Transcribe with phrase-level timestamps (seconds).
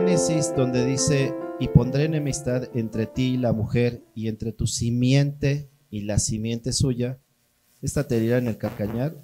[0.00, 5.68] Génesis donde dice, y pondré enemistad entre ti y la mujer, y entre tu simiente
[5.90, 7.18] y la simiente suya,
[7.82, 9.14] esta te herirá en el calcañar,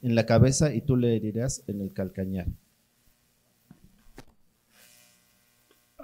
[0.00, 2.46] en la cabeza, y tú le herirás en el calcañar.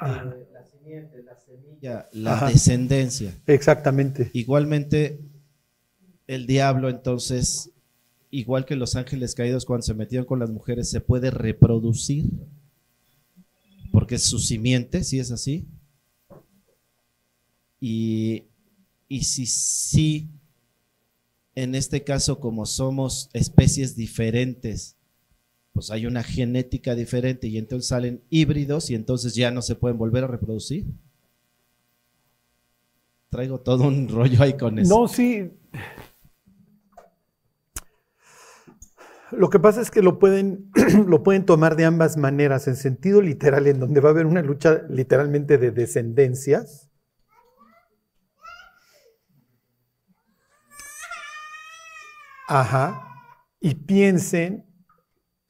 [0.02, 3.32] Eh, la simiente, la semilla, la descendencia.
[3.46, 4.32] Exactamente.
[4.32, 5.21] Igualmente,
[6.27, 7.71] el diablo entonces,
[8.32, 12.24] igual que los ángeles caídos cuando se metieron con las mujeres, se puede reproducir
[13.92, 15.66] porque es su simiente, si es así.
[17.80, 18.45] Y,
[19.09, 20.28] y si sí,
[21.55, 24.97] en este caso, como somos especies diferentes,
[25.73, 29.97] pues hay una genética diferente y entonces salen híbridos y entonces ya no se pueden
[29.97, 30.86] volver a reproducir.
[33.30, 34.98] Traigo todo un rollo ahí con eso.
[34.98, 35.50] No, sí,
[39.30, 40.70] Lo que pasa es que lo pueden,
[41.06, 44.42] lo pueden tomar de ambas maneras, en sentido literal, en donde va a haber una
[44.42, 46.91] lucha literalmente de descendencias.
[52.48, 53.05] Ajá.
[53.61, 54.64] Y piensen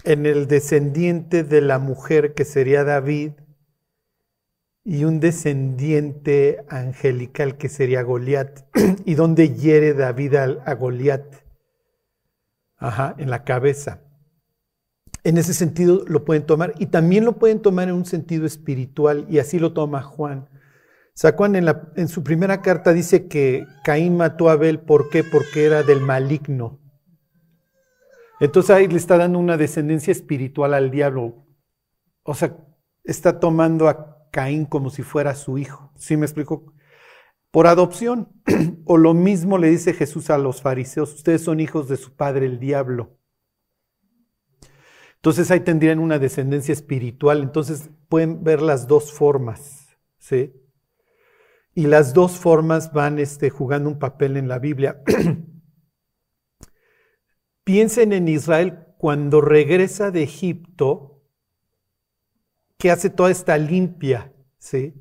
[0.05, 3.33] en el descendiente de la mujer que sería David
[4.85, 8.65] y un descendiente angelical que sería Goliat.
[9.05, 11.48] ¿Y dónde hiere David a, a Goliat?
[12.79, 14.03] Ajá, en la cabeza.
[15.25, 19.27] En ese sentido lo pueden tomar y también lo pueden tomar en un sentido espiritual
[19.29, 20.49] y así lo toma Juan.
[21.23, 25.11] O Juan en, la, en su primera carta dice que Caín mató a Abel, ¿por
[25.11, 25.25] qué?
[25.25, 26.79] Porque era del maligno.
[28.41, 31.45] Entonces ahí le está dando una descendencia espiritual al diablo.
[32.23, 32.57] O sea,
[33.03, 35.93] está tomando a Caín como si fuera su hijo.
[35.97, 36.73] ¿Sí me explico?
[37.59, 38.29] Por adopción.
[38.85, 42.47] o lo mismo le dice Jesús a los fariseos, ustedes son hijos de su padre
[42.47, 43.19] el diablo.
[45.17, 50.53] Entonces ahí tendrían una descendencia espiritual, entonces pueden ver las dos formas, ¿sí?
[51.75, 55.03] Y las dos formas van este, jugando un papel en la Biblia.
[57.65, 61.25] Piensen en Israel cuando regresa de Egipto,
[62.77, 64.95] que hace toda esta limpia, ¿sí?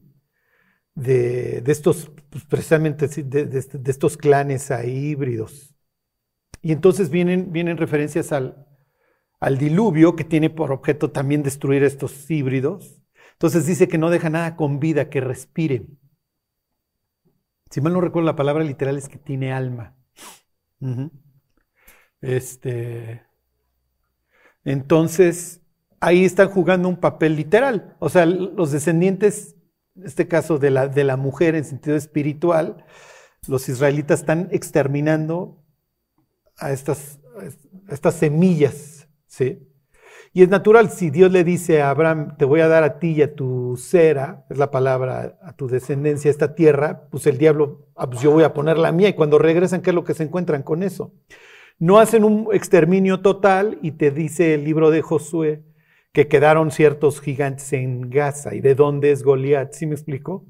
[0.97, 5.75] De, estos, pues, precisamente de, estos clanes ahí híbridos.
[6.61, 8.65] Y entonces vienen, vienen referencias al,
[9.39, 12.99] al diluvio, que tiene por objeto también destruir estos híbridos.
[13.33, 15.85] Entonces dice que no deja nada con vida, que respire.
[17.69, 19.95] Si mal no recuerdo, la palabra literal es que tiene alma.
[22.21, 23.23] Este.
[24.63, 25.61] Entonces,
[25.99, 27.95] ahí están jugando un papel literal.
[27.99, 29.56] O sea, los descendientes
[30.03, 32.85] este caso de la, de la mujer en sentido espiritual,
[33.47, 35.63] los israelitas están exterminando
[36.57, 37.19] a estas,
[37.89, 39.63] estas semillas, ¿sí?
[40.33, 43.13] Y es natural, si Dios le dice a Abraham, te voy a dar a ti
[43.13, 47.87] y a tu cera, es la palabra, a tu descendencia, esta tierra, pues el diablo,
[47.95, 50.13] ah, pues yo voy a poner la mía, y cuando regresan, ¿qué es lo que
[50.13, 51.13] se encuentran con eso?
[51.79, 55.63] No hacen un exterminio total, y te dice el libro de Josué,
[56.17, 58.55] que quedaron ciertos gigantes en Gaza.
[58.55, 59.73] ¿Y de dónde es Goliat?
[59.73, 60.47] ¿Sí me explico?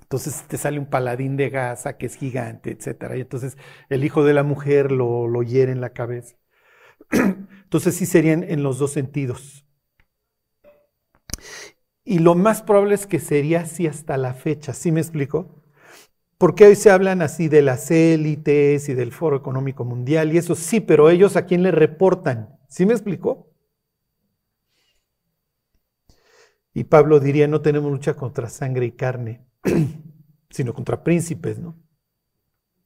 [0.00, 3.14] Entonces te sale un paladín de Gaza que es gigante, etc.
[3.16, 3.58] Y entonces
[3.88, 6.36] el hijo de la mujer lo, lo hiere en la cabeza.
[7.10, 9.66] Entonces sí serían en los dos sentidos.
[12.04, 15.64] Y lo más probable es que sería así hasta la fecha, ¿sí me explico?
[16.38, 20.54] Porque hoy se hablan así de las élites y del Foro Económico Mundial y eso
[20.54, 23.50] sí, pero ellos a quién le reportan, ¿sí me explicó?
[26.72, 29.44] Y Pablo diría, no tenemos lucha contra sangre y carne,
[30.50, 31.76] sino contra príncipes, ¿no?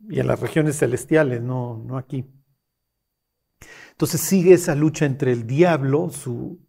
[0.09, 2.27] Y en las regiones celestiales, no, no aquí.
[3.91, 6.67] Entonces sigue esa lucha entre el diablo, su,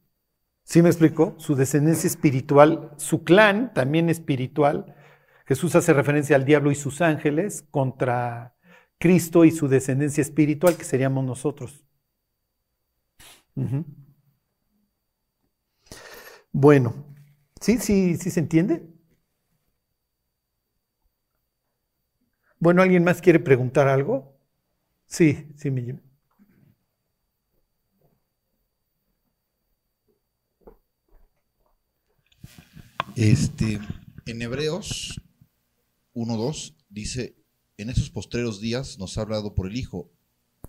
[0.64, 1.36] ¿sí me explicó?
[1.38, 4.94] Su descendencia espiritual, su clan también espiritual.
[5.46, 8.56] Jesús hace referencia al diablo y sus ángeles contra
[9.00, 11.86] Cristo y su descendencia espiritual, que seríamos nosotros.
[16.52, 16.94] Bueno,
[17.62, 17.78] ¿Sí?
[17.80, 18.18] ¿Sí?
[18.18, 18.84] ¿Sí se entiende?
[22.60, 24.40] Bueno, ¿alguien más quiere preguntar algo?
[25.08, 25.82] Sí, sí, me
[33.16, 33.80] Este,
[34.26, 35.22] en Hebreos
[36.14, 37.36] 1.2 dice,
[37.78, 40.12] en esos postreros días nos ha hablado por el Hijo,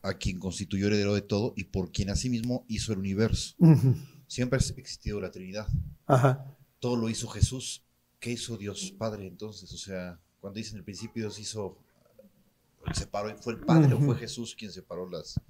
[0.05, 3.57] a quien constituyó heredero de todo y por quien asimismo hizo el universo.
[4.29, 5.67] Siempre ha existido la Trinidad.
[6.07, 6.55] Ajá
[6.85, 7.83] todo lo hizo Jesús.
[8.21, 9.73] ¿Qué hizo Dios Padre entonces?
[9.73, 11.79] O sea, cuando dice en el principio Dios hizo,
[12.93, 15.41] separó, ¿fue el Padre o fue Jesús quien separó las,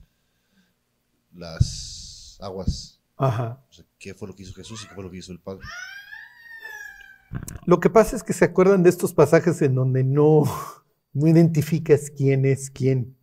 [1.32, 3.00] las aguas?
[3.16, 3.60] Ajá.
[3.68, 5.40] O sea, ¿Qué fue lo que hizo Jesús y qué fue lo que hizo el
[5.40, 5.66] Padre?
[7.66, 10.44] Lo que pasa es que se acuerdan de estos pasajes en donde no,
[11.12, 13.16] no identificas quién es quién.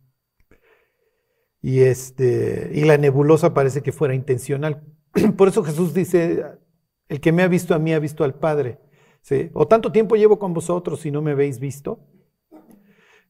[1.62, 4.82] Y, este, y la nebulosa parece que fuera intencional.
[5.36, 6.44] Por eso Jesús dice,
[7.08, 8.80] el que me ha visto a mí ha visto al Padre.
[9.22, 9.50] ¿Sí?
[9.54, 12.00] O tanto tiempo llevo con vosotros y no me habéis visto.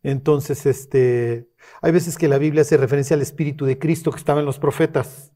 [0.03, 1.51] Entonces, este,
[1.83, 4.59] hay veces que la Biblia hace referencia al Espíritu de Cristo que estaba en los
[4.59, 5.33] profetas.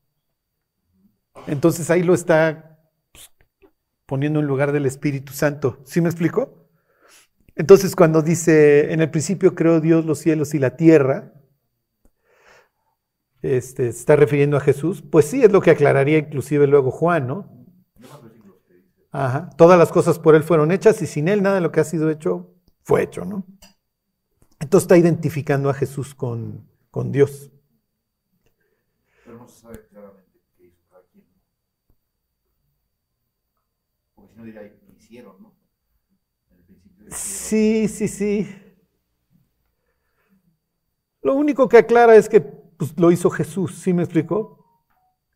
[1.46, 2.80] Entonces ahí lo está
[3.12, 3.30] pues,
[4.06, 5.78] poniendo en lugar del Espíritu Santo.
[5.84, 6.68] ¿Sí me explico?
[7.54, 11.32] Entonces cuando dice, en el principio creó Dios los cielos y la tierra,
[13.46, 17.56] este, está refiriendo a Jesús, pues sí, es lo que aclararía inclusive luego Juan, ¿no?
[19.12, 19.48] Ajá.
[19.56, 21.84] Todas las cosas por Él fueron hechas y sin Él nada de lo que ha
[21.84, 22.52] sido hecho
[22.82, 23.46] fue hecho, ¿no?
[24.60, 27.50] Entonces está identificando a Jesús con, con Dios.
[29.24, 31.24] Pero no se sabe claramente qué hizo cada quien.
[34.14, 35.54] Porque si no diría, hicieron, ¿no?
[36.50, 38.62] En el principio Sí, sí, sí.
[41.22, 44.64] Lo único que aclara es que pues, lo hizo Jesús, ¿sí me explicó?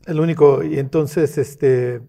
[0.07, 2.03] El único, y entonces, este,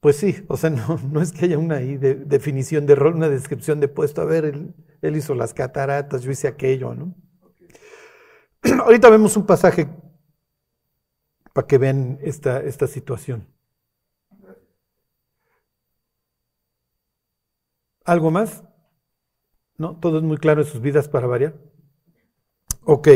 [0.00, 0.70] pues sí, o sea,
[1.10, 4.44] no, es que haya una de- definición de rol, una descripción de puesto, a ver,
[4.44, 7.14] él, él hizo las cataratas, yo hice aquello, ¿no?
[8.84, 9.88] Ahorita vemos un pasaje
[11.52, 13.46] para que vean esta, esta situación.
[18.04, 18.62] ¿Algo más?
[19.78, 19.98] ¿No?
[19.98, 21.54] ¿Todo es muy claro en sus vidas para variar?
[22.84, 23.08] Ok.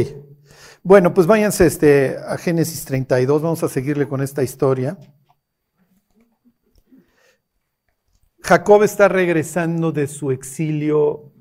[0.86, 4.98] Bueno, pues váyanse este, a Génesis 32, vamos a seguirle con esta historia.
[8.42, 11.32] Jacob está regresando de su exilio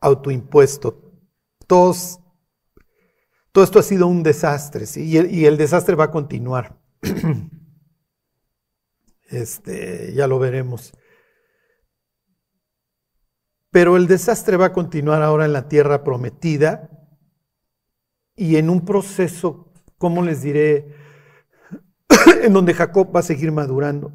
[0.00, 1.12] autoimpuesto.
[1.68, 1.92] Todo
[3.62, 5.04] esto ha sido un desastre, ¿sí?
[5.04, 6.80] y, el, y el desastre va a continuar.
[9.30, 10.92] Este, ya lo veremos.
[13.70, 17.01] Pero el desastre va a continuar ahora en la tierra prometida
[18.36, 20.94] y en un proceso, ¿cómo les diré?
[22.42, 24.12] en donde Jacob va a seguir madurando.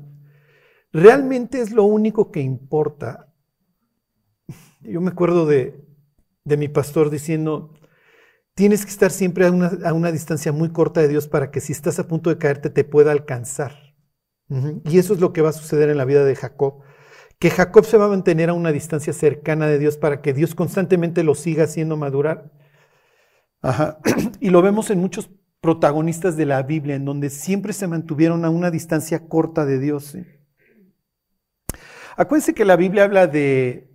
[0.91, 3.33] Realmente es lo único que importa.
[4.81, 5.85] Yo me acuerdo de,
[6.43, 7.73] de mi pastor diciendo,
[8.53, 11.61] tienes que estar siempre a una, a una distancia muy corta de Dios para que
[11.61, 13.95] si estás a punto de caerte te pueda alcanzar.
[14.85, 16.81] Y eso es lo que va a suceder en la vida de Jacob
[17.39, 20.55] que Jacob se va a mantener a una distancia cercana de Dios para que Dios
[20.55, 22.51] constantemente lo siga haciendo madurar.
[23.61, 23.99] Ajá.
[24.39, 25.29] Y lo vemos en muchos
[25.61, 30.15] protagonistas de la Biblia, en donde siempre se mantuvieron a una distancia corta de Dios.
[32.15, 33.89] Acuérdense que la Biblia habla de,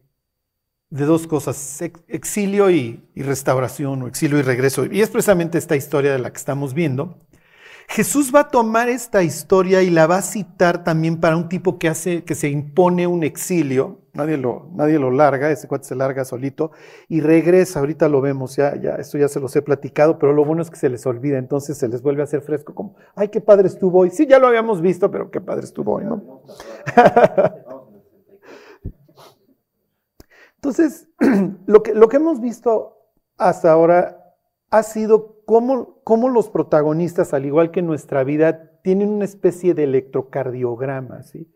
[0.91, 4.87] de dos cosas, ex- exilio y, y restauración, o exilio y regreso.
[4.87, 7.22] Y es precisamente esta historia de la que estamos viendo.
[7.93, 11.79] Jesús va a tomar esta historia y la va a citar también para un tipo
[11.79, 14.01] que hace, que se impone un exilio.
[14.15, 16.71] Nadie lo, nadie lo larga, ese cuate se larga solito
[17.11, 17.81] y regresa.
[17.81, 20.71] Ahorita lo vemos, ya, ya, esto ya se los he platicado, pero lo bueno es
[20.71, 23.69] que se les olvida, entonces se les vuelve a hacer fresco, como, ay, qué padre
[23.69, 24.09] estuvo hoy.
[24.09, 26.45] Sí, ya lo habíamos visto, pero qué padre estuvo hoy, ¿no?
[30.55, 31.09] Entonces,
[31.67, 32.97] lo que, lo que hemos visto
[33.37, 34.35] hasta ahora
[34.71, 39.75] ha sido cómo, cómo los protagonistas, al igual que en nuestra vida, tienen una especie
[39.75, 41.53] de electrocardiograma, ¿sí?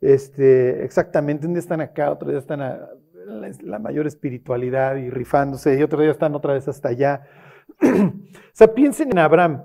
[0.00, 2.88] Este, exactamente, un día están acá, otro día están a
[3.26, 7.26] la, mayor espiritualidad y rifándose, y otro día están otra vez hasta allá.
[7.82, 8.12] o
[8.52, 9.64] sea, piensen en Abraham.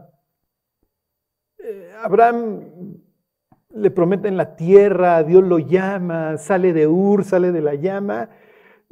[1.60, 2.98] Eh, Abraham
[3.74, 8.30] le prometen la tierra, Dios lo llama, sale de Ur, sale de la llama,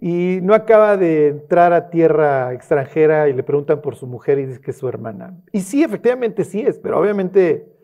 [0.02, 4.46] y no acaba de entrar a tierra extranjera y le preguntan por su mujer y
[4.46, 5.38] dice que es su hermana.
[5.52, 7.76] Y sí, efectivamente sí es, pero obviamente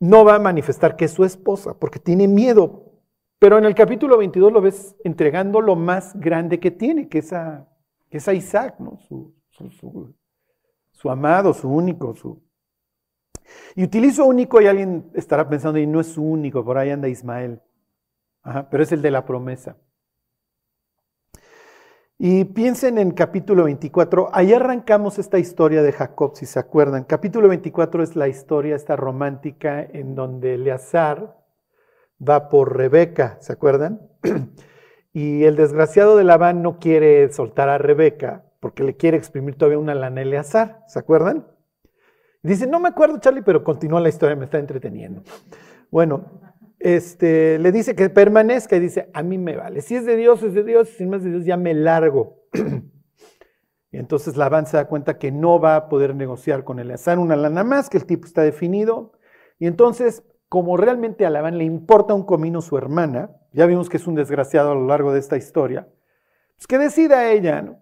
[0.00, 2.90] no va a manifestar que es su esposa porque tiene miedo.
[3.38, 7.34] Pero en el capítulo 22 lo ves entregando lo más grande que tiene, que es
[7.34, 7.68] a,
[8.08, 8.96] que Isaac, ¿no?
[8.96, 10.14] su, su, su,
[10.90, 12.14] su amado, su único.
[12.14, 12.42] Su...
[13.76, 17.08] Y utilizo único y alguien estará pensando, y no es su único, por ahí anda
[17.08, 17.60] Ismael.
[18.42, 19.76] Ajá, pero es el de la promesa.
[22.26, 27.04] Y piensen en capítulo 24, ahí arrancamos esta historia de Jacob, si se acuerdan.
[27.04, 31.36] Capítulo 24 es la historia esta romántica en donde Eleazar
[32.26, 34.08] va por Rebeca, ¿se acuerdan?
[35.12, 39.78] Y el desgraciado de Labán no quiere soltar a Rebeca porque le quiere exprimir todavía
[39.78, 41.46] una lana a Eleazar, ¿se acuerdan?
[42.42, 45.22] Dice, no me acuerdo, Charlie, pero continúa la historia, me está entreteniendo.
[45.90, 46.40] Bueno,
[46.84, 49.80] este, le dice que permanezca y dice, a mí me vale.
[49.80, 52.44] Si es de Dios, es de Dios, si no es de Dios, ya me largo.
[53.90, 57.36] Y entonces Labán se da cuenta que no va a poder negociar con Eleazar una
[57.36, 59.12] lana más, que el tipo está definido.
[59.60, 63.98] Y entonces, como realmente a Labán le importa un comino su hermana, ya vimos que
[63.98, 65.88] es un desgraciado a lo largo de esta historia,
[66.56, 67.78] pues que decida ella.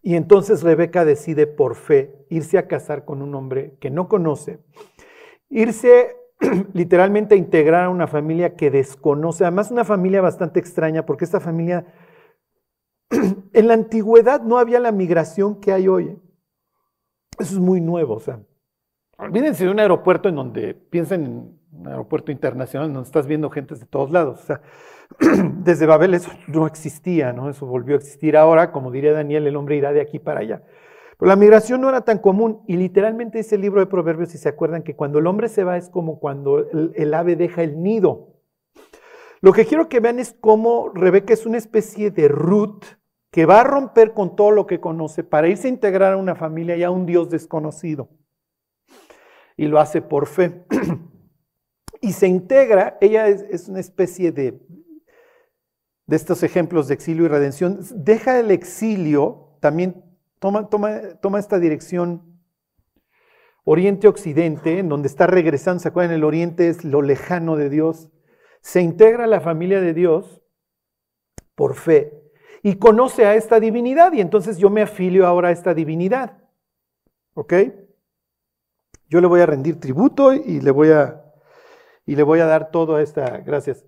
[0.00, 4.60] Y entonces Rebeca decide por fe irse a casar con un hombre que no conoce,
[5.50, 6.16] irse
[6.72, 11.40] literalmente a integrar a una familia que desconoce, además una familia bastante extraña, porque esta
[11.40, 11.86] familia
[13.52, 16.18] en la antigüedad no había la migración que hay hoy.
[17.38, 18.14] Eso es muy nuevo.
[18.14, 18.40] O sea,
[19.18, 23.74] olvídense de un aeropuerto en donde piensen en un aeropuerto internacional, donde estás viendo gente
[23.74, 24.40] de todos lados.
[24.40, 24.60] O sea,
[25.62, 27.48] desde Babel eso no existía, ¿no?
[27.48, 30.62] Eso volvió a existir ahora, como diría Daniel, el hombre irá de aquí para allá.
[31.18, 34.38] Pero la migración no era tan común y literalmente dice el libro de Proverbios, si
[34.38, 37.82] se acuerdan, que cuando el hombre se va es como cuando el, ave deja el
[37.82, 38.34] nido.
[39.40, 42.84] Lo que quiero que vean es cómo Rebeca es una especie de Ruth
[43.30, 46.34] que va a romper con todo lo que conoce para irse a integrar a una
[46.34, 48.08] familia y a un Dios desconocido.
[49.56, 50.66] Y lo hace por fe.
[52.02, 54.60] y se integra, ella es, una especie de,
[56.06, 57.80] de estos ejemplos de exilio y redención.
[57.94, 60.05] Deja el exilio, también
[60.70, 62.40] toma, esta dirección
[63.64, 66.16] Oriente-Occidente, en donde está regresando, ¿se acuerdan?
[66.16, 68.10] El Oriente es lo lejano de Dios
[68.66, 70.42] se integra a la familia de Dios
[71.54, 72.20] por fe
[72.64, 76.42] y conoce a esta divinidad y entonces yo me afilio ahora a esta divinidad.
[77.34, 77.54] ¿Ok?
[79.08, 81.22] Yo le voy a rendir tributo y le voy a,
[82.06, 83.86] y le voy a dar todo a esta, gracias,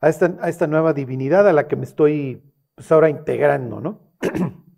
[0.00, 2.40] a esta, a esta nueva divinidad a la que me estoy
[2.76, 4.12] pues, ahora integrando, ¿no?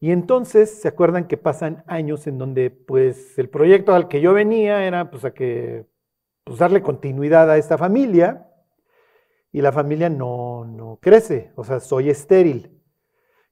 [0.00, 4.32] Y entonces se acuerdan que pasan años en donde pues el proyecto al que yo
[4.32, 5.86] venía era pues a que
[6.44, 8.48] pues darle continuidad a esta familia
[9.52, 12.76] y la familia no, no crece, o sea, soy estéril.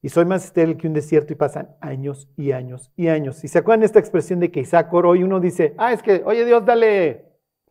[0.01, 3.43] Y soy más estéril que un desierto y pasan años y años y años.
[3.43, 6.23] Y se acuerdan esta expresión de que Isaac oró y uno dice, ah, es que,
[6.25, 7.27] oye Dios, dale,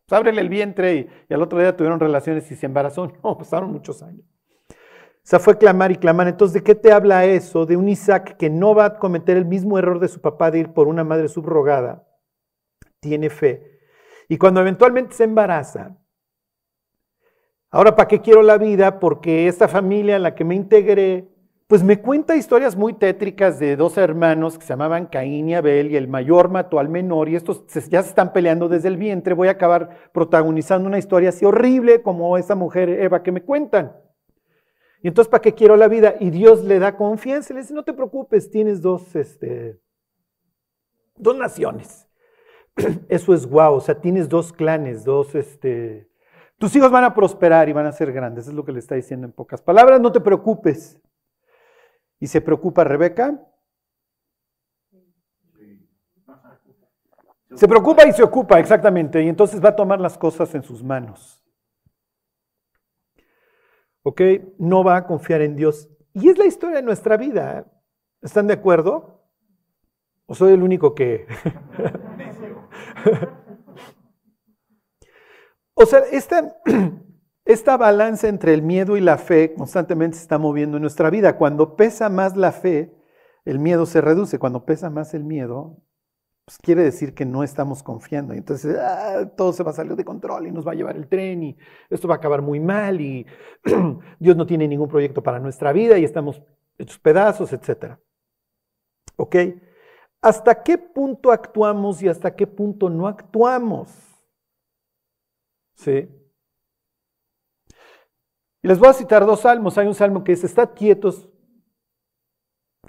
[0.06, 3.10] pues ábrele el vientre y, y, al otro día tuvieron relaciones y se embarazó.
[3.24, 4.24] No, pasaron muchos años.
[5.28, 6.26] O sea, fue clamar y clamar.
[6.26, 7.66] Entonces, ¿de qué te habla eso?
[7.66, 10.60] De un Isaac que no va a cometer el mismo error de su papá de
[10.60, 12.02] ir por una madre subrogada.
[12.98, 13.78] Tiene fe.
[14.26, 15.98] Y cuando eventualmente se embaraza,
[17.70, 18.98] Ahora, ¿para qué quiero la vida?
[18.98, 21.28] Porque esta familia en la que me integré,
[21.66, 25.90] pues me cuenta historias muy tétricas de dos hermanos que se llamaban Caín y Abel
[25.90, 29.34] y el mayor mató al menor y estos ya se están peleando desde el vientre.
[29.34, 33.92] Voy a acabar protagonizando una historia así horrible como esa mujer Eva que me cuentan.
[35.02, 36.16] Y entonces, ¿para qué quiero la vida?
[36.18, 39.80] Y Dios le da confianza y le dice, no te preocupes, tienes dos, este,
[41.16, 42.08] dos naciones.
[43.08, 46.10] Eso es guau, o sea, tienes dos clanes, dos, este,
[46.58, 48.96] tus hijos van a prosperar y van a ser grandes, es lo que le está
[48.96, 51.00] diciendo en pocas palabras, no te preocupes.
[52.20, 53.40] ¿Y se preocupa Rebeca?
[57.54, 60.82] Se preocupa y se ocupa, exactamente, y entonces va a tomar las cosas en sus
[60.82, 61.42] manos.
[64.08, 64.22] ¿Ok?
[64.56, 65.90] No va a confiar en Dios.
[66.14, 67.70] Y es la historia de nuestra vida.
[68.22, 69.22] ¿Están de acuerdo?
[70.24, 71.26] ¿O soy el único que...
[75.80, 76.56] O sea, esta,
[77.44, 81.36] esta balanza entre el miedo y la fe constantemente se está moviendo en nuestra vida.
[81.36, 82.92] Cuando pesa más la fe,
[83.44, 84.40] el miedo se reduce.
[84.40, 85.82] Cuando pesa más el miedo,
[86.48, 88.32] pues quiere decir que no estamos confiando.
[88.32, 90.96] Y entonces ah, todo se va a salir de control y nos va a llevar
[90.96, 91.58] el tren y
[91.90, 93.26] esto va a acabar muy mal y
[94.18, 96.40] Dios no tiene ningún proyecto para nuestra vida y estamos
[96.78, 97.98] hechos pedazos, etc.
[99.16, 99.36] ¿Ok?
[100.22, 103.90] ¿Hasta qué punto actuamos y hasta qué punto no actuamos?
[105.74, 106.08] ¿Sí?
[108.62, 109.76] Les voy a citar dos salmos.
[109.76, 111.28] Hay un salmo que dice, estad quietos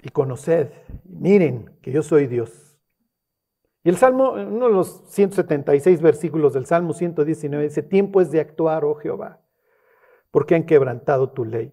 [0.00, 0.72] y conoced,
[1.04, 2.69] miren que yo soy Dios.
[3.82, 8.40] Y el salmo, uno de los 176 versículos del salmo 119 dice, tiempo es de
[8.40, 9.40] actuar, oh Jehová,
[10.30, 11.72] porque han quebrantado tu ley.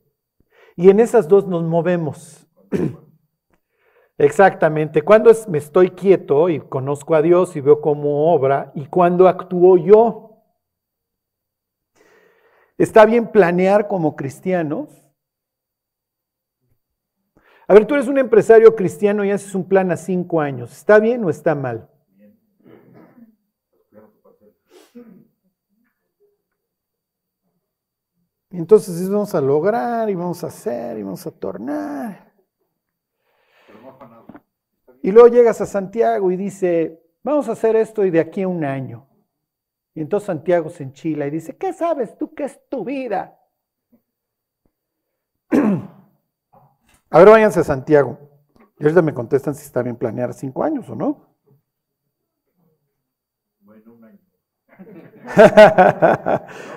[0.78, 2.48] Y en esas dos nos movemos.
[4.18, 5.02] Exactamente.
[5.02, 9.78] Cuando me estoy quieto y conozco a Dios y veo cómo obra, y cuando actúo
[9.78, 10.24] yo.
[12.78, 14.90] ¿Está bien planear como cristianos?
[17.68, 20.72] A ver, tú eres un empresario cristiano y haces un plan a cinco años.
[20.72, 21.90] ¿Está bien o está mal?
[28.50, 32.34] Entonces vamos a lograr y vamos a hacer y vamos a tornar.
[35.02, 38.48] Y luego llegas a Santiago y dice, vamos a hacer esto y de aquí a
[38.48, 39.08] un año.
[39.94, 43.40] Y entonces Santiago se enchila y dice, ¿qué sabes tú qué es tu vida?
[45.50, 48.20] a ver, váyanse a Santiago.
[48.80, 51.36] Y ahorita me contestan si está bien planear cinco años o no.
[53.62, 54.20] Bueno, un año.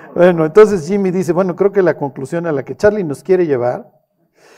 [0.15, 3.45] bueno, entonces Jimmy dice, bueno, creo que la conclusión a la que Charlie nos quiere
[3.45, 3.91] llevar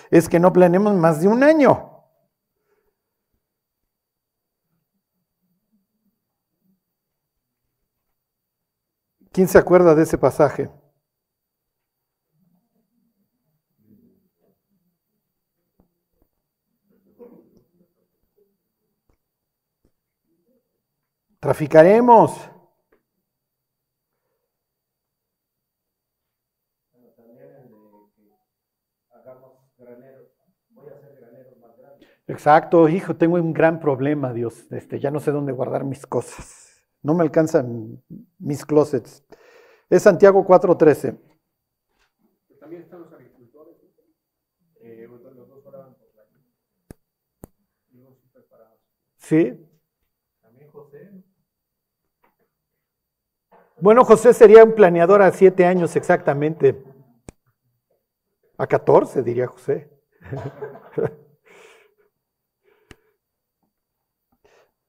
[0.09, 1.89] es que no planeemos más de un año.
[9.31, 10.69] ¿Quién se acuerda de ese pasaje?
[21.39, 22.49] Traficaremos.
[32.33, 34.65] Exacto, hijo, tengo un gran problema, Dios.
[34.71, 36.83] Este, ya no sé dónde guardar mis cosas.
[37.03, 38.01] No me alcanzan
[38.39, 39.23] mis closets.
[39.87, 41.15] Es Santiago 4:13.
[42.59, 43.75] También están los agricultores.
[44.81, 46.23] Eh, los dos oraban por la
[49.17, 49.63] Sí.
[50.41, 51.11] También José.
[53.79, 56.83] Bueno, José sería un planeador a siete años exactamente.
[58.57, 59.91] A 14, diría José.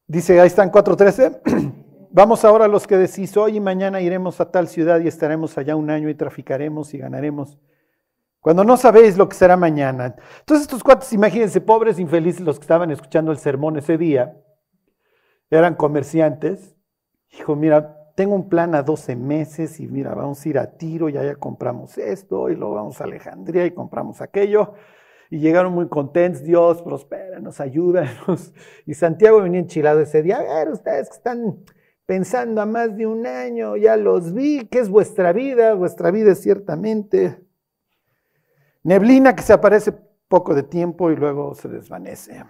[0.06, 1.72] Dice, ahí están 4.13.
[2.10, 5.56] Vamos ahora a los que decís, hoy y mañana iremos a tal ciudad y estaremos
[5.56, 7.58] allá un año y traficaremos y ganaremos.
[8.38, 10.14] Cuando no sabéis lo que será mañana.
[10.40, 14.36] Entonces estos cuates, imagínense, pobres infelices los que estaban escuchando el sermón ese día,
[15.50, 16.76] eran comerciantes.
[17.32, 21.08] Dijo, mira, tengo un plan a 12 meses y mira, vamos a ir a tiro
[21.08, 24.74] y allá compramos esto y luego vamos a Alejandría y compramos aquello.
[25.30, 28.52] Y llegaron muy contentos, Dios, prospéranos, ayúdanos.
[28.86, 31.64] Y Santiago venía enchilado ese día, a ver, ustedes que están
[32.06, 35.74] pensando a más de un año, ya los vi, ¿qué es vuestra vida?
[35.74, 37.38] Vuestra vida es ciertamente
[38.82, 39.92] neblina que se aparece
[40.28, 42.44] poco de tiempo y luego se desvanece.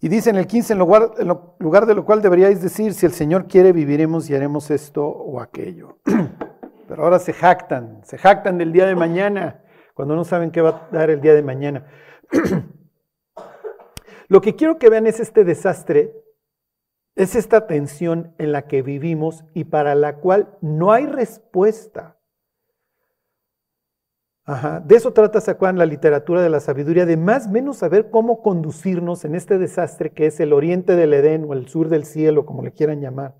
[0.00, 3.04] Y dice en el 15, en lugar, en lugar de lo cual deberíais decir, si
[3.04, 5.98] el Señor quiere, viviremos y haremos esto o aquello.
[6.88, 9.60] Pero ahora se jactan, se jactan del día de mañana,
[9.98, 11.84] cuando no saben qué va a dar el día de mañana.
[14.28, 16.14] Lo que quiero que vean es este desastre
[17.16, 22.16] es esta tensión en la que vivimos y para la cual no hay respuesta.
[24.84, 27.04] De eso trata, ¿se la literatura de la sabiduría?
[27.04, 31.44] De más menos saber cómo conducirnos en este desastre que es el oriente del Edén
[31.44, 33.34] o el sur del cielo, como le quieran llamar.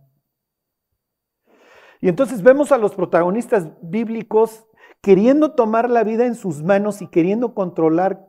[2.01, 4.68] Y entonces vemos a los protagonistas bíblicos
[5.01, 8.27] queriendo tomar la vida en sus manos y queriendo controlar.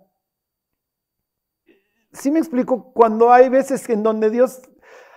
[2.12, 2.91] ¿Sí me explico?
[2.93, 4.62] Cuando hay veces en donde Dios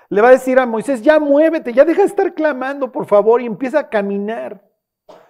[0.09, 3.41] le va a decir a Moisés, ya muévete, ya deja de estar clamando, por favor,
[3.41, 4.69] y empieza a caminar.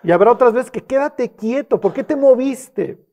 [0.02, 3.06] Y habrá otras veces que quédate quieto, ¿por qué te moviste?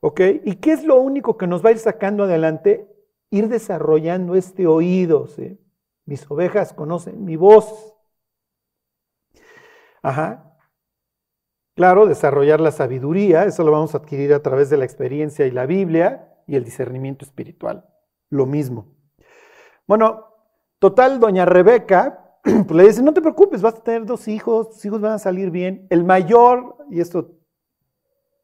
[0.00, 0.20] ¿Ok?
[0.44, 2.88] ¿Y qué es lo único que nos va a ir sacando adelante?
[3.30, 5.28] Ir desarrollando este oído.
[6.06, 7.94] Mis ovejas conocen mi voz.
[10.02, 10.51] Ajá.
[11.74, 15.50] Claro, desarrollar la sabiduría, eso lo vamos a adquirir a través de la experiencia y
[15.50, 17.86] la Biblia y el discernimiento espiritual.
[18.28, 18.94] Lo mismo.
[19.86, 20.26] Bueno,
[20.78, 24.84] total, doña Rebeca pues le dice, no te preocupes, vas a tener dos hijos, tus
[24.84, 25.86] hijos van a salir bien.
[25.90, 27.38] El mayor, y esto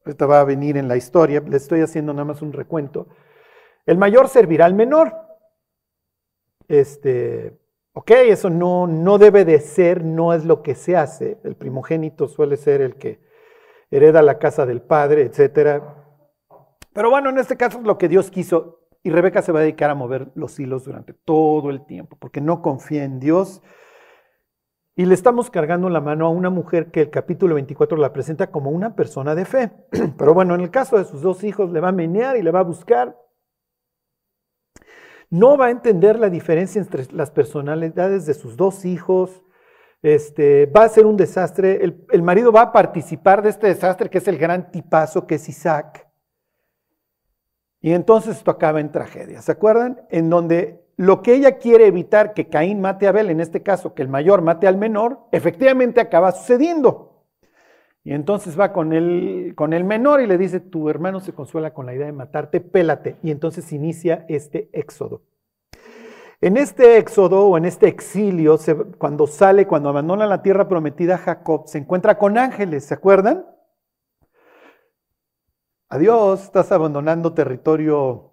[0.05, 3.07] va a venir en la historia, le estoy haciendo nada más un recuento,
[3.85, 5.13] el mayor servirá al menor.
[6.67, 7.59] Este,
[7.93, 11.39] ok, eso no, no debe de ser, no es lo que se hace.
[11.43, 13.19] El primogénito suele ser el que
[13.91, 15.83] hereda la casa del padre, etc.
[16.93, 18.79] Pero bueno, en este caso es lo que Dios quiso.
[19.01, 22.41] Y Rebeca se va a dedicar a mover los hilos durante todo el tiempo, porque
[22.41, 23.61] no confía en Dios.
[24.95, 28.51] Y le estamos cargando la mano a una mujer que el capítulo 24 la presenta
[28.51, 29.71] como una persona de fe.
[30.17, 32.51] Pero bueno, en el caso de sus dos hijos, le va a menear y le
[32.51, 33.17] va a buscar.
[35.29, 39.43] No va a entender la diferencia entre las personalidades de sus dos hijos.
[40.01, 41.83] Este, va a ser un desastre.
[41.83, 45.35] El, el marido va a participar de este desastre que es el gran tipazo que
[45.35, 46.07] es Isaac.
[47.81, 49.41] Y entonces esto acaba en tragedia.
[49.41, 50.01] ¿Se acuerdan?
[50.09, 53.93] En donde lo que ella quiere evitar que Caín mate a Abel, en este caso
[53.93, 57.08] que el mayor mate al menor, efectivamente acaba sucediendo.
[58.09, 61.75] Y entonces va con el, con el menor y le dice, tu hermano se consuela
[61.75, 63.17] con la idea de matarte, pélate.
[63.21, 65.21] Y entonces inicia este éxodo.
[66.41, 68.57] En este éxodo o en este exilio,
[68.97, 73.45] cuando sale, cuando abandona la tierra prometida, Jacob se encuentra con ángeles, ¿se acuerdan?
[75.87, 78.31] Adiós, estás abandonando territorio,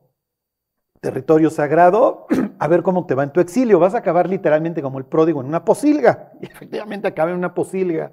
[1.02, 2.24] territorio sagrado,
[2.58, 3.78] a ver cómo te va en tu exilio.
[3.78, 6.32] Vas a acabar literalmente como el pródigo en una posilga.
[6.40, 8.12] Y efectivamente acaba en una posilga.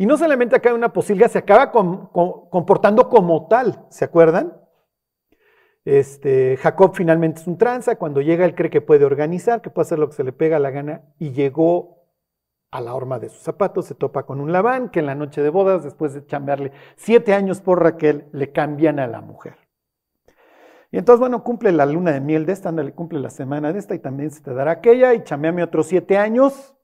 [0.00, 4.56] Y no solamente acaba en una posilga, se acaba comportando como tal, ¿se acuerdan?
[5.84, 9.86] Este, Jacob finalmente es un tranza, cuando llega él cree que puede organizar, que puede
[9.86, 12.04] hacer lo que se le pega a la gana, y llegó
[12.70, 15.42] a la horma de sus zapatos, se topa con un Labán, que en la noche
[15.42, 19.56] de bodas, después de chambearle siete años por Raquel, le cambian a la mujer.
[20.92, 23.80] Y entonces, bueno, cumple la luna de miel de esta, le cumple la semana de
[23.80, 26.76] esta, y también se te dará aquella, y chambeame otros siete años.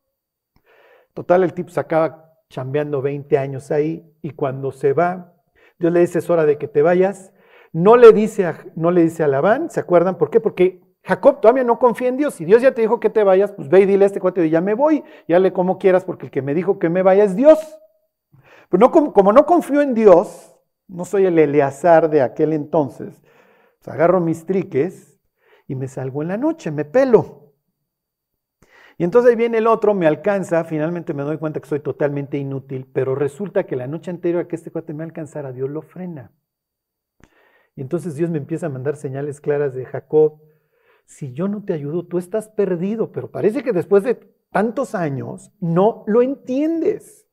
[1.13, 5.35] Total, el tipo se acaba chambeando 20 años ahí y cuando se va,
[5.79, 7.33] Dios le dice es hora de que te vayas.
[7.73, 10.41] No le dice a, no le dice Labán, ¿se acuerdan por qué?
[10.41, 12.35] Porque Jacob todavía no confía en Dios.
[12.35, 14.49] Si Dios ya te dijo que te vayas, pues ve y dile a este cuate,
[14.49, 17.25] ya me voy, ya le como quieras, porque el que me dijo que me vaya
[17.25, 17.59] es Dios.
[18.71, 20.57] Pero no, como, como no confío en Dios,
[20.89, 23.23] no soy el Eleazar de aquel entonces,
[23.79, 25.21] pues agarro mis triques
[25.67, 27.44] y me salgo en la noche, me pelo.
[28.97, 32.39] Y entonces ahí viene el otro, me alcanza, finalmente me doy cuenta que soy totalmente
[32.39, 35.83] inútil, pero resulta que la noche anterior a que este cuate me alcanzara, Dios lo
[35.83, 36.33] frena.
[37.77, 40.41] Y entonces Dios me empieza a mandar señales claras de Jacob,
[41.07, 44.15] si yo no te ayudo, tú estás perdido, pero parece que después de
[44.51, 47.27] tantos años no lo entiendes.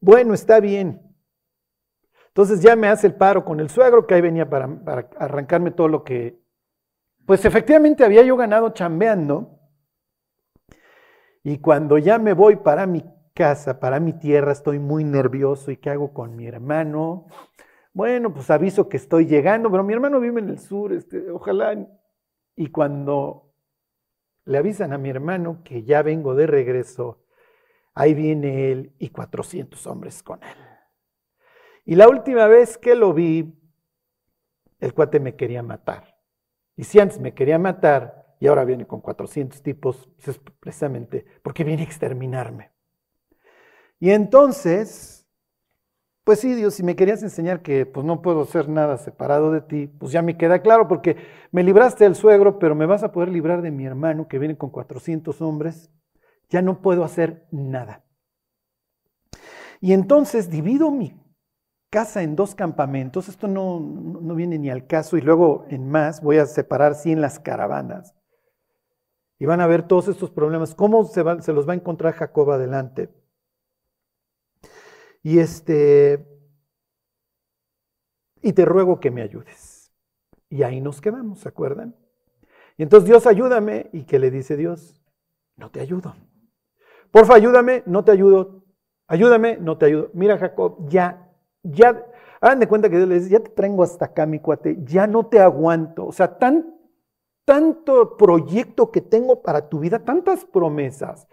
[0.00, 1.02] Bueno, está bien.
[2.28, 5.70] Entonces ya me hace el paro con el suegro que ahí venía para, para arrancarme
[5.70, 6.40] todo lo que,
[7.26, 9.57] pues efectivamente había yo ganado chambeando.
[11.42, 15.70] Y cuando ya me voy para mi casa, para mi tierra, estoy muy nervioso.
[15.70, 17.26] ¿Y qué hago con mi hermano?
[17.92, 21.76] Bueno, pues aviso que estoy llegando, pero mi hermano vive en el sur, este, ojalá.
[22.56, 23.52] Y cuando
[24.44, 27.24] le avisan a mi hermano que ya vengo de regreso,
[27.94, 30.56] ahí viene él y 400 hombres con él.
[31.84, 33.54] Y la última vez que lo vi,
[34.80, 36.18] el cuate me quería matar.
[36.76, 41.64] Y si antes me quería matar, y ahora viene con 400 tipos, es precisamente porque
[41.64, 42.72] viene a exterminarme.
[44.00, 45.26] Y entonces,
[46.24, 49.60] pues sí, Dios, si me querías enseñar que pues no puedo hacer nada separado de
[49.60, 51.16] ti, pues ya me queda claro, porque
[51.50, 54.56] me libraste del suegro, pero me vas a poder librar de mi hermano que viene
[54.56, 55.90] con 400 hombres,
[56.48, 58.04] ya no puedo hacer nada.
[59.80, 61.14] Y entonces divido mi
[61.90, 66.22] casa en dos campamentos, esto no, no, viene ni al caso, y luego en más
[66.22, 68.14] voy a separar 100 las caravanas.
[69.38, 73.08] Y van a ver todos estos problemas, cómo se, los va a encontrar Jacob adelante.
[75.22, 76.26] Y este,
[78.42, 79.92] y te ruego que me ayudes.
[80.50, 81.94] Y ahí nos quedamos, ¿se acuerdan?
[82.76, 83.90] Y entonces Dios ayúdame.
[83.92, 85.00] ¿Y qué le dice Dios?
[85.56, 86.14] No te ayudo.
[87.10, 88.64] Porfa, ayúdame, no te ayudo.
[89.06, 90.10] Ayúdame, no te ayudo.
[90.14, 91.30] Mira, Jacob, ya,
[91.62, 92.06] ya,
[92.40, 95.06] hagan de cuenta que Dios le dice, ya te traigo hasta acá, mi cuate, ya
[95.06, 96.06] no te aguanto.
[96.06, 96.77] O sea, tan
[97.48, 101.26] tanto proyecto que tengo para tu vida, tantas promesas.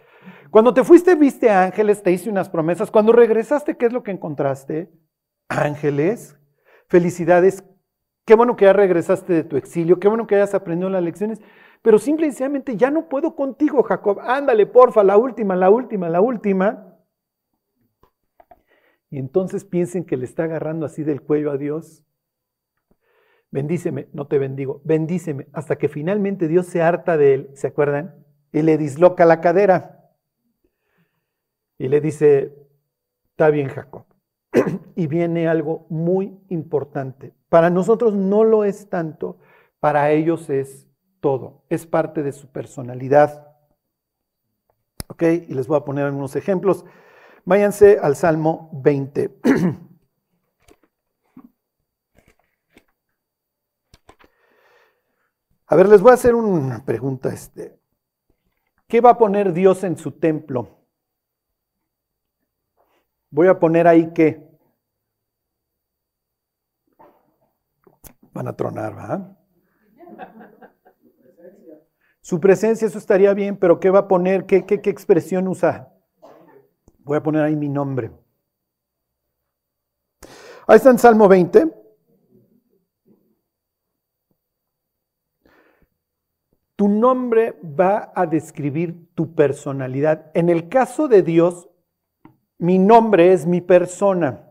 [0.49, 2.89] Cuando te fuiste, viste ángeles, te hice unas promesas.
[2.89, 4.89] Cuando regresaste, ¿qué es lo que encontraste?
[5.49, 6.39] Ángeles.
[6.88, 7.65] Felicidades.
[8.25, 9.99] Qué bueno que ya regresaste de tu exilio.
[9.99, 11.41] Qué bueno que hayas aprendido las lecciones.
[11.82, 14.21] Pero simple y sencillamente ya no puedo contigo, Jacob.
[14.21, 16.95] Ándale, porfa, la última, la última, la última.
[19.10, 22.04] Y entonces piensen que le está agarrando así del cuello a Dios
[23.51, 28.15] bendíceme, no te bendigo, bendíceme, hasta que finalmente Dios se harta de él, ¿se acuerdan?
[28.51, 30.12] Y le disloca la cadera.
[31.77, 32.55] Y le dice,
[33.31, 34.05] está bien Jacob.
[34.95, 37.34] y viene algo muy importante.
[37.49, 39.39] Para nosotros no lo es tanto,
[39.79, 40.88] para ellos es
[41.19, 43.55] todo, es parte de su personalidad.
[45.08, 45.23] ¿Ok?
[45.47, 46.86] Y les voy a poner algunos ejemplos.
[47.45, 49.39] Váyanse al Salmo 20.
[55.67, 57.30] A ver, les voy a hacer una pregunta.
[57.30, 57.80] Este.
[58.88, 60.86] ¿Qué va a poner Dios en su templo?
[63.32, 64.47] Voy a poner ahí qué.
[68.32, 69.38] Van a tronar, ¿verdad?
[72.21, 74.45] Su presencia, eso estaría bien, pero ¿qué va a poner?
[74.45, 75.93] ¿Qué, qué, qué expresión usa?
[76.99, 78.12] Voy a poner ahí mi nombre.
[80.67, 81.74] Ahí está en Salmo 20.
[86.75, 90.31] Tu nombre va a describir tu personalidad.
[90.33, 91.69] En el caso de Dios,
[92.57, 94.45] mi nombre es mi persona.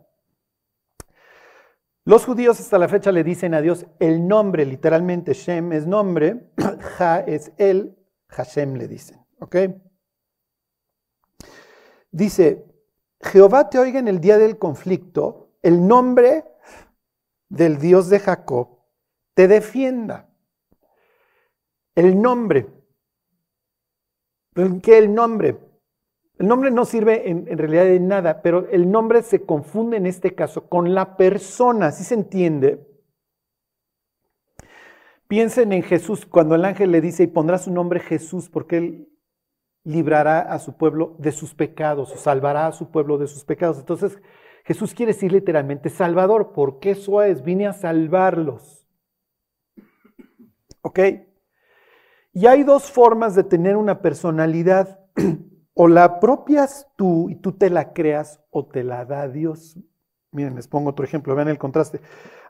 [2.06, 6.52] Los judíos hasta la fecha le dicen a Dios el nombre, literalmente Shem es nombre,
[6.96, 7.96] Ja es él,
[8.28, 9.24] Hashem le dicen.
[9.40, 9.56] ¿Ok?
[12.10, 12.66] Dice,
[13.20, 16.44] Jehová te oiga en el día del conflicto, el nombre
[17.48, 18.80] del Dios de Jacob
[19.34, 20.28] te defienda.
[21.94, 22.66] El nombre.
[24.82, 25.58] ¿Qué el nombre?
[26.38, 30.06] El nombre no sirve en, en, realidad de nada, pero el nombre se confunde en
[30.06, 32.84] este caso con la persona, ¿sí se entiende?
[35.28, 39.08] Piensen en Jesús cuando el ángel le dice y pondrá su nombre Jesús porque él
[39.84, 43.78] librará a su pueblo de sus pecados o salvará a su pueblo de sus pecados.
[43.78, 44.18] Entonces
[44.64, 48.88] Jesús quiere decir literalmente Salvador, porque eso es, vine a salvarlos.
[50.80, 51.00] ¿Ok?
[52.34, 55.00] Y hay dos formas de tener una personalidad.
[55.74, 59.76] o la apropias tú y tú te la creas o te la da Dios.
[60.30, 62.00] Miren, les pongo otro ejemplo, vean el contraste.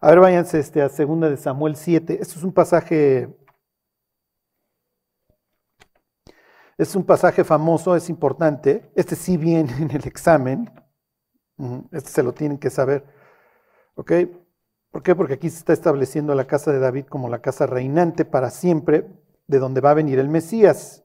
[0.00, 2.18] A ver, váyanse este, a 2 de Samuel 7.
[2.20, 3.34] Esto es un pasaje.
[6.76, 8.90] Es un pasaje famoso, es importante.
[8.94, 10.70] Este sí viene en el examen.
[11.92, 13.04] Este se lo tienen que saber.
[13.94, 14.12] ¿Ok?
[14.90, 15.14] ¿Por qué?
[15.14, 19.08] Porque aquí se está estableciendo la casa de David como la casa reinante para siempre,
[19.46, 21.04] de donde va a venir el Mesías.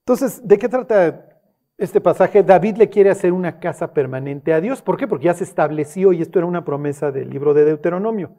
[0.00, 1.38] Entonces, ¿de qué trata
[1.76, 2.42] este pasaje?
[2.42, 4.80] David le quiere hacer una casa permanente a Dios.
[4.80, 5.06] ¿Por qué?
[5.06, 8.36] Porque ya se estableció, y esto era una promesa del libro de Deuteronomio.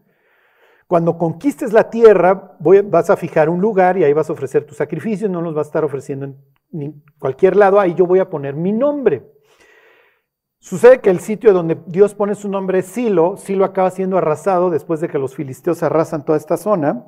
[0.88, 4.78] Cuando conquistes la tierra, vas a fijar un lugar y ahí vas a ofrecer tus
[4.78, 6.34] sacrificios, no los vas a estar ofreciendo
[6.74, 9.32] en cualquier lado, ahí yo voy a poner mi nombre.
[10.60, 14.70] Sucede que el sitio donde Dios pone su nombre es Silo, Silo acaba siendo arrasado
[14.70, 17.06] después de que los filisteos arrasan toda esta zona.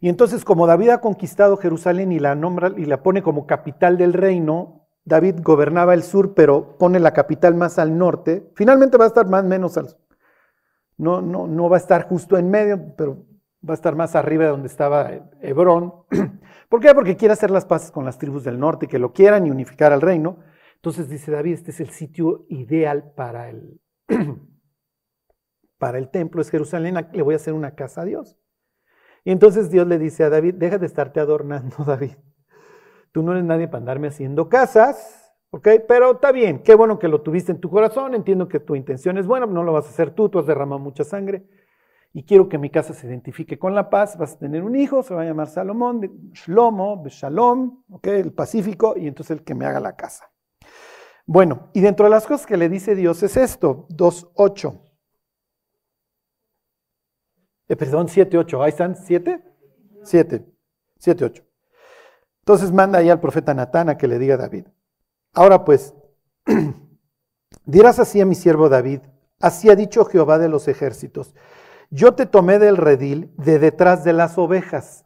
[0.00, 3.96] Y entonces, como David ha conquistado Jerusalén y la nombra y la pone como capital
[3.96, 8.50] del reino, David gobernaba el sur, pero pone la capital más al norte.
[8.54, 9.96] Finalmente va a estar más menos al
[10.98, 13.24] no, no, no va a estar justo en medio, pero
[13.66, 15.10] va a estar más arriba de donde estaba
[15.40, 15.94] Hebrón.
[16.68, 16.92] ¿Por qué?
[16.92, 19.92] Porque quiere hacer las paces con las tribus del norte, que lo quieran y unificar
[19.92, 20.38] al reino.
[20.78, 23.80] Entonces dice David, este es el sitio ideal para el,
[25.78, 28.38] para el templo, es Jerusalén, le voy a hacer una casa a Dios.
[29.24, 32.12] Y entonces Dios le dice a David, deja de estarte adornando, David.
[33.10, 35.68] Tú no eres nadie para andarme haciendo casas, ¿ok?
[35.88, 39.18] Pero está bien, qué bueno que lo tuviste en tu corazón, entiendo que tu intención
[39.18, 41.44] es buena, no lo vas a hacer tú, tú has derramado mucha sangre.
[42.12, 44.16] Y quiero que mi casa se identifique con la paz.
[44.16, 48.06] Vas a tener un hijo, se va a llamar Salomón, Shlomo, Shalom, ¿ok?
[48.06, 50.30] El Pacífico, y entonces el que me haga la casa.
[51.28, 54.80] Bueno, y dentro de las cosas que le dice Dios es esto, 2.8.
[57.68, 58.62] Eh, perdón, 7, 8.
[58.62, 59.44] Ahí están, 7.
[60.04, 60.46] 7.
[60.98, 61.44] 7, 8.
[62.40, 64.68] Entonces manda ahí al profeta Natán a que le diga a David.
[65.34, 65.94] Ahora pues,
[67.66, 69.00] dirás así a mi siervo David,
[69.38, 71.34] así ha dicho Jehová de los ejércitos,
[71.90, 75.04] yo te tomé del redil de detrás de las ovejas.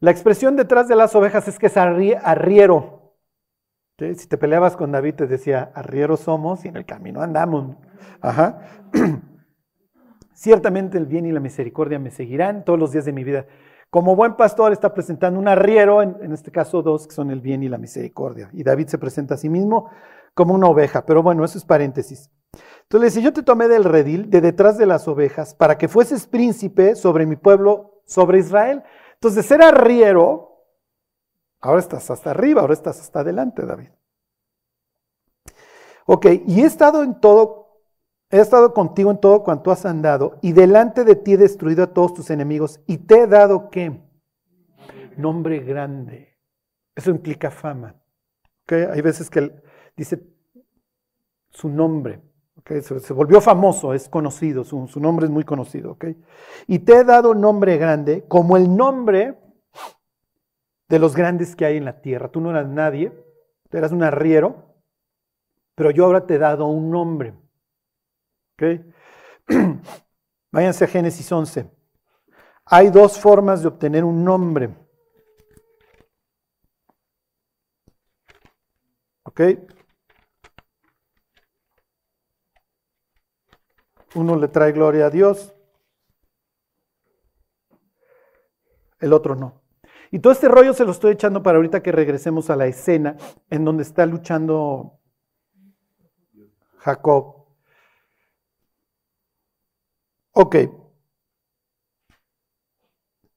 [0.00, 2.97] La expresión detrás de las ovejas es que es arriero.
[3.98, 7.76] Si te peleabas con David te decía, arriero somos y en el camino andamos.
[8.20, 8.60] Ajá.
[10.32, 13.46] Ciertamente el bien y la misericordia me seguirán todos los días de mi vida.
[13.90, 17.64] Como buen pastor está presentando un arriero, en, este caso dos, que son el bien
[17.64, 18.48] y la misericordia.
[18.52, 19.90] Y David se presenta a sí mismo
[20.32, 21.04] como una oveja.
[21.04, 22.30] Pero bueno, eso es paréntesis.
[22.82, 25.88] Entonces le dice, yo te tomé del redil, de detrás de las ovejas, para que
[25.88, 28.84] fueses príncipe sobre mi pueblo, sobre Israel.
[29.14, 30.47] Entonces, ser arriero,
[31.60, 33.88] ahora estás hasta arriba, ahora estás hasta adelante, David.
[36.06, 37.68] Ok, y he estado en todo
[38.30, 41.94] He estado contigo en todo cuanto has andado, y delante de ti he destruido a
[41.94, 44.02] todos tus enemigos, y te he dado qué?
[45.16, 46.36] Nombre grande.
[46.94, 47.94] Eso implica fama.
[48.64, 48.82] ¿Okay?
[48.92, 49.50] Hay veces que
[49.96, 50.22] dice
[51.50, 52.20] su nombre.
[52.58, 52.82] ¿okay?
[52.82, 55.92] Se, volvió famoso, es conocido, su, nombre es muy conocido.
[55.92, 56.22] ¿okay?
[56.66, 59.38] Y te he dado nombre grande, como el nombre
[60.88, 62.30] de los grandes que hay en la tierra.
[62.30, 63.12] Tú no eras nadie,
[63.70, 64.74] eras un arriero,
[65.74, 67.34] pero yo ahora te he dado un nombre.
[70.50, 71.70] Váyanse a Génesis 11.
[72.64, 74.70] Hay dos formas de obtener un nombre.
[79.24, 79.40] ¿Ok?
[84.14, 85.54] Uno le trae gloria a Dios,
[89.00, 89.57] el otro no.
[90.10, 93.16] Y todo este rollo se lo estoy echando para ahorita que regresemos a la escena
[93.50, 95.00] en donde está luchando
[96.78, 97.38] Jacob
[100.40, 100.54] Ok.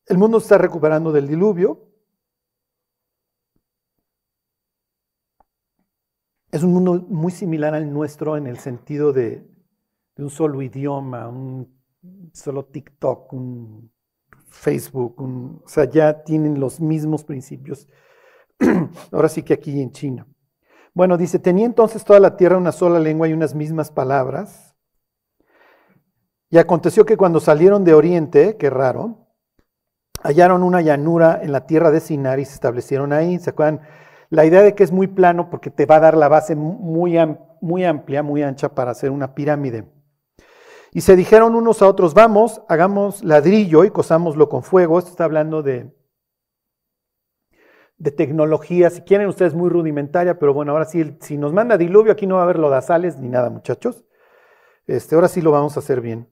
[0.05, 1.89] El mundo está recuperando del diluvio.
[6.51, 9.43] Es un mundo muy similar al nuestro en el sentido de,
[10.17, 11.81] un solo idioma, un
[12.33, 13.90] solo TikTok, un
[14.51, 17.87] Facebook, o sea, ya tienen los mismos principios.
[19.11, 20.27] Ahora sí que aquí en China.
[20.93, 24.75] Bueno, dice, tenía entonces toda la tierra una sola lengua y unas mismas palabras
[26.49, 29.29] Y aconteció que cuando salieron de Oriente, qué raro,
[30.21, 33.39] hallaron una llanura en la tierra de Sinar y se establecieron ahí.
[33.39, 33.81] ¿Se acuerdan?
[34.29, 37.17] La idea de que es muy plano porque te va a dar la base muy,
[37.61, 39.85] muy amplia, muy ancha para hacer una pirámide.
[40.93, 44.99] Y se dijeron unos a otros, vamos, hagamos ladrillo y cosámoslo con fuego.
[44.99, 45.89] Esto está hablando de,
[47.97, 52.11] de tecnología, si quieren ustedes muy rudimentaria, pero bueno, ahora sí, si nos manda diluvio,
[52.11, 54.03] aquí no va a haber lodazales ni nada, muchachos.
[54.87, 56.27] Este, ahora sí lo vamos a hacer bien.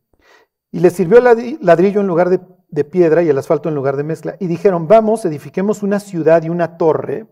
[0.71, 4.35] Y les sirvió ladrillo en lugar de, piedra y el asfalto en lugar de mezcla.
[4.39, 7.27] Y dijeron, vamos, edifiquemos una ciudad y una torre.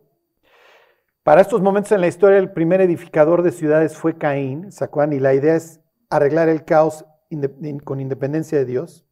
[1.24, 5.20] Para estos momentos en la historia, el primer edificador de ciudades fue Caín, Sacuán, y
[5.20, 7.06] la idea es arreglar el caos
[7.84, 9.06] con independencia de Dios.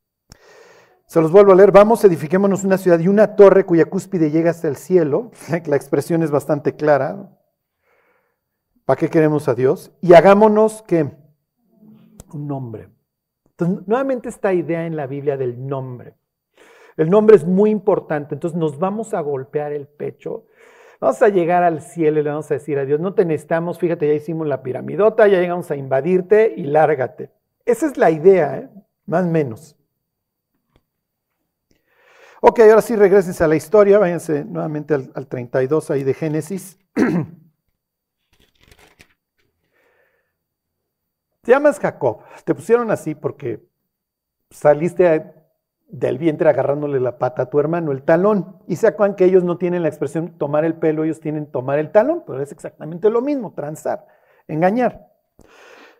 [1.07, 1.71] Se los vuelvo a leer.
[1.71, 5.31] Vamos, edifiquémonos una ciudad y una torre cuya cúspide llega hasta el cielo.
[5.65, 7.29] La expresión es bastante clara.
[8.85, 9.91] ¿Para qué queremos a Dios?
[10.01, 11.11] Y hagámonos que
[12.33, 12.89] un nombre.
[13.51, 16.15] Entonces, nuevamente esta idea en la Biblia del nombre.
[16.97, 20.45] El nombre es muy importante, entonces nos vamos a golpear el pecho.
[20.99, 23.79] Vamos a llegar al cielo y le vamos a decir a Dios, no te necesitamos,
[23.79, 27.31] fíjate, ya hicimos la piramidota, ya llegamos a invadirte y lárgate.
[27.65, 28.69] Esa es la idea, ¿eh?
[29.05, 29.75] más o menos.
[32.41, 36.77] Ok, ahora sí regreses a la historia, váyanse nuevamente al, al 32 ahí de Génesis.
[41.41, 43.63] Te llamas Jacob, te pusieron así porque
[44.49, 45.31] saliste
[45.87, 48.57] del vientre agarrándole la pata a tu hermano, el talón.
[48.67, 51.77] Y se acuerdan que ellos no tienen la expresión tomar el pelo, ellos tienen tomar
[51.77, 54.07] el talón, pero es exactamente lo mismo, transar,
[54.47, 55.07] engañar.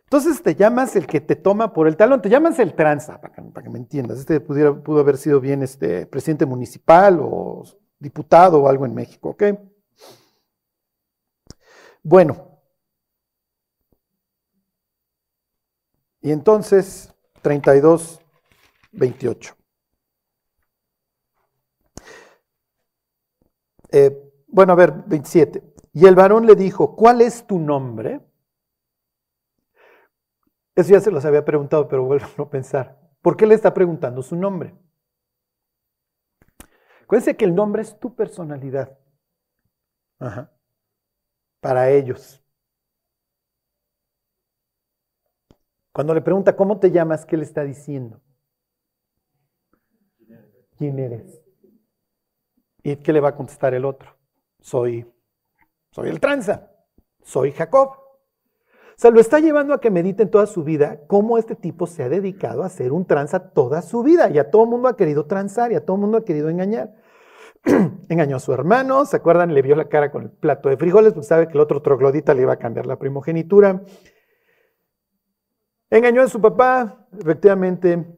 [0.06, 3.34] Entonces te llamas el que te toma por el talón, te llamas el tranza, para
[3.34, 4.20] que, me entiendas.
[4.20, 7.64] Este pudo haber sido bien este presidente municipal o
[8.00, 9.44] diputado o algo en México, ¿ok?
[12.04, 12.52] Bueno.
[16.22, 18.20] Y entonces, 32,
[18.92, 19.56] 28.
[23.92, 25.64] Eh, bueno, a ver, 27.
[25.94, 28.22] Y el varón le dijo, ¿cuál es tu nombre?
[30.76, 33.00] Eso ya se los había preguntado, pero vuelvo a pensar.
[33.22, 34.76] ¿Por qué le está preguntando su nombre?
[37.04, 38.98] Acuérdense que el nombre es tu personalidad.
[40.20, 40.52] Ajá.
[41.62, 42.44] Para ellos.
[45.94, 48.22] Cuando le pregunta cómo te llamas, ¿qué le está diciendo?
[50.78, 51.42] ¿Quién eres?
[52.84, 54.18] ¿Y qué le va a contestar el otro?
[54.60, 55.10] Soy,
[55.92, 56.70] soy el tranza,
[57.24, 58.05] soy Jacob.
[58.96, 62.04] O sea, lo está llevando a que mediten toda su vida cómo este tipo se
[62.04, 64.30] ha dedicado a ser un tranza toda su vida.
[64.30, 66.96] Y a todo mundo ha querido transar y a todo mundo ha querido engañar.
[68.10, 69.54] Engañó a su hermano, ¿se acuerdan?
[69.54, 72.34] Le vio la cara con el plato de frijoles porque sabe que el otro troglodita
[72.34, 73.82] le iba a cambiar la primogenitura.
[75.90, 78.18] Engañó a su papá, efectivamente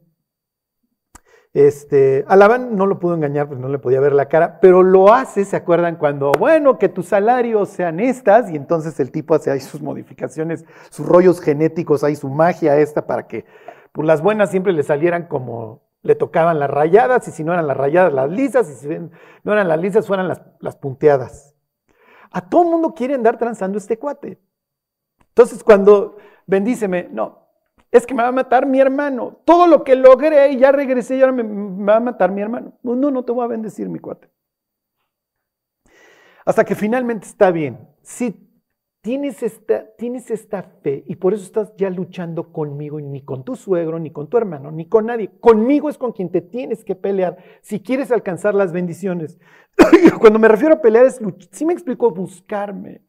[1.54, 4.84] este, a Labán no lo pudo engañar, pues no le podía ver la cara, pero
[4.84, 5.96] lo hace, ¿se acuerdan?
[5.96, 10.66] Cuando, bueno, que tus salarios sean estas, y entonces el tipo hace ahí sus modificaciones,
[10.90, 13.46] sus rollos genéticos, ahí su magia esta, para que
[13.92, 17.68] por las buenas siempre le salieran como le tocaban las rayadas, y si no eran
[17.68, 18.88] las rayadas, las lisas, y si
[19.44, 21.56] no eran las lisas, fueran las, las punteadas.
[22.32, 24.40] A todo mundo quiere andar transando este cuate.
[25.30, 27.47] Entonces, cuando bendíceme, no,
[27.98, 29.42] es que me va a matar mi hermano.
[29.46, 31.44] Todo lo que logré y ya regresé y ahora me,
[31.84, 32.78] va a matar mi hermano.
[32.84, 34.30] No, no, no te voy a bendecir, mi cuate.
[36.46, 37.78] Hasta que finalmente está bien.
[38.02, 38.48] Si
[39.02, 43.56] tienes esta, tienes esta fe y por eso estás ya luchando conmigo, ni con tu
[43.56, 45.32] suegro, ni con tu hermano, ni con nadie.
[45.40, 49.40] Conmigo es con quien te tienes que pelear si quieres alcanzar las bendiciones.
[50.20, 51.20] Cuando me refiero a pelear es,
[51.52, 53.02] sí me explico, buscarme.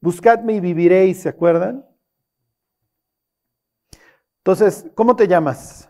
[0.00, 1.86] Buscadme y viviréis, ¿se acuerdan?
[4.42, 5.88] Entonces, ¿cómo te llamas?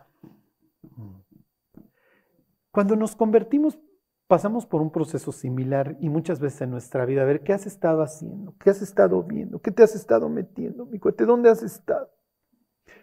[2.69, 3.79] Cuando nos convertimos,
[4.27, 7.65] pasamos por un proceso similar y muchas veces en nuestra vida, a ver, ¿qué has
[7.65, 8.55] estado haciendo?
[8.59, 9.59] ¿Qué has estado viendo?
[9.59, 10.85] ¿Qué te has estado metiendo?
[10.85, 12.11] Mi cuete, ¿dónde has estado?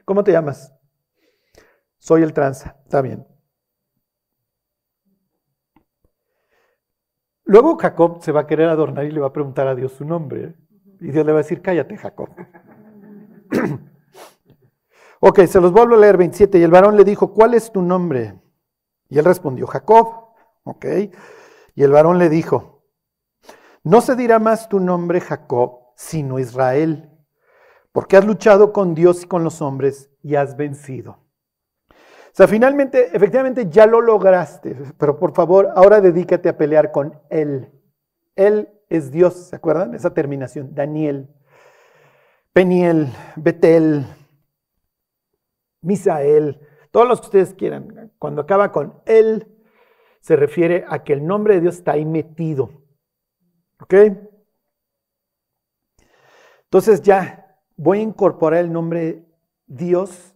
[0.04, 0.72] ¿Cómo te llamas?
[1.98, 3.26] Soy el tranza, está bien.
[7.44, 10.04] Luego Jacob se va a querer adornar y le va a preguntar a Dios su
[10.04, 10.54] nombre.
[11.00, 12.28] Y Dios le va a decir, cállate, Jacob.
[15.20, 16.58] Ok, se los vuelvo a leer 27.
[16.58, 18.40] Y el varón le dijo, ¿cuál es tu nombre?
[19.08, 20.30] Y él respondió, Jacob.
[20.64, 20.86] Ok.
[21.74, 22.84] Y el varón le dijo,
[23.82, 27.10] no se dirá más tu nombre Jacob, sino Israel,
[27.92, 31.18] porque has luchado con Dios y con los hombres y has vencido.
[31.90, 37.18] O sea, finalmente, efectivamente ya lo lograste, pero por favor, ahora dedícate a pelear con
[37.28, 37.72] Él.
[38.36, 39.94] Él es Dios, ¿se acuerdan?
[39.94, 41.34] Esa terminación, Daniel,
[42.52, 44.06] Peniel, Betel,
[45.82, 46.60] Misael,
[46.90, 48.12] todos los que ustedes quieran.
[48.18, 49.46] Cuando acaba con él,
[50.20, 52.70] se refiere a que el nombre de Dios está ahí metido.
[53.80, 53.94] ¿Ok?
[56.64, 59.26] Entonces ya voy a incorporar el nombre
[59.66, 60.34] Dios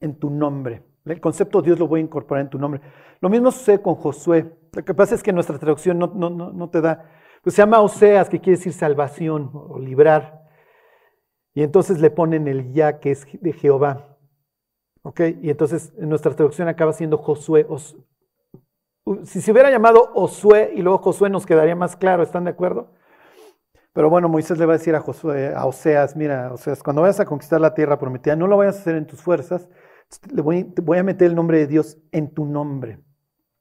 [0.00, 0.82] en tu nombre.
[1.04, 2.80] El concepto Dios lo voy a incorporar en tu nombre.
[3.20, 4.56] Lo mismo sucede con Josué.
[4.72, 7.10] Lo que pasa es que nuestra traducción no, no, te da.
[7.42, 10.43] Pues se llama Oseas, que quiere decir salvación o librar.
[11.54, 14.18] Y entonces le ponen el ya, que es de Jehová.
[15.02, 15.20] ¿Ok?
[15.40, 17.66] Y entonces en nuestra traducción acaba siendo Josué.
[19.24, 22.90] si se hubiera llamado Osué y luego Josué nos quedaría más claro, ¿están de acuerdo?
[23.92, 27.26] Pero bueno, Moisés le va a decir a Josué, Oseas, mira, Oseas, cuando vayas a
[27.26, 29.68] conquistar la tierra prometida, no lo vayas a hacer en tus fuerzas,
[30.32, 32.98] le voy, voy a meter el nombre de Dios en tu nombre.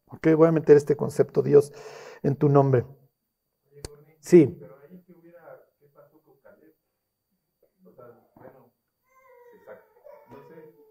[0.07, 0.29] ¿Ok?
[0.35, 1.71] Voy a meter este concepto Dios
[2.23, 2.85] en tu nombre.
[4.19, 4.59] Sí.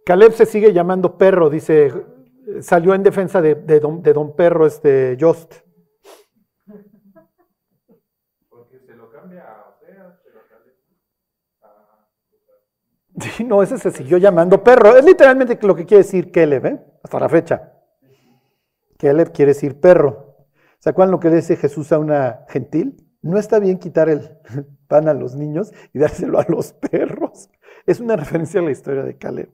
[0.05, 1.93] Caleb se sigue llamando perro, dice,
[2.61, 5.55] salió en defensa de, don, de don, Perro, este Jost.
[8.49, 9.73] Porque se lo cambia a
[13.21, 14.97] Sí, no, ese se siguió llamando perro.
[14.97, 16.81] Es literalmente lo que quiere decir Caleb, ¿eh?
[17.03, 17.75] hasta la fecha.
[18.99, 20.47] Caleb quiere decir perro.
[20.79, 22.97] ¿Se acuerdan lo que le dice Jesús a una gentil?
[23.21, 24.39] No está bien quitar el
[24.89, 27.51] pan a los niños y dárselo a los perros.
[27.87, 29.51] Es una referencia a la historia de Caleb.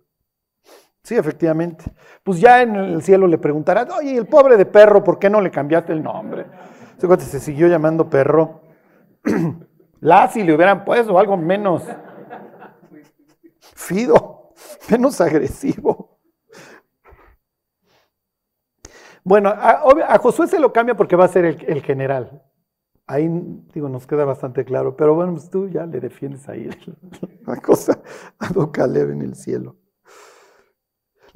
[1.09, 1.91] Sí, efectivamente.
[2.23, 5.41] Pues ya en el cielo le preguntarán, oye, el pobre de perro, ¿por qué no
[5.41, 6.45] le cambiaste el nombre?
[6.99, 8.61] Se siguió llamando perro.
[10.31, 11.83] si le hubieran puesto algo menos
[13.75, 14.53] fido,
[14.91, 16.21] menos agresivo.
[19.25, 22.43] Bueno, a, Josué se lo cambia porque va a ser el, general.
[23.07, 23.31] Ahí,
[23.73, 24.95] digo, nos queda bastante claro.
[24.95, 26.69] Pero bueno, pues tú ya le defiendes ahí
[27.47, 27.99] la cosa
[28.39, 29.75] a Caleb en el cielo.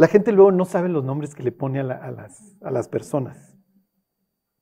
[0.02, 3.56] La gente luego no sabe los nombres que le pone a, las, personas.